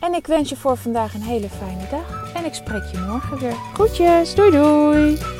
En 0.00 0.14
ik 0.14 0.26
wens 0.26 0.48
je 0.48 0.56
voor 0.56 0.76
vandaag 0.76 1.14
een 1.14 1.22
hele 1.22 1.48
fijne 1.48 1.88
dag. 1.90 2.34
En 2.34 2.44
ik 2.44 2.54
spreek 2.54 2.84
je 2.92 2.98
morgen 2.98 3.38
weer. 3.38 3.56
Groetjes, 3.72 4.34
doei 4.34 4.50
doei! 4.50 5.39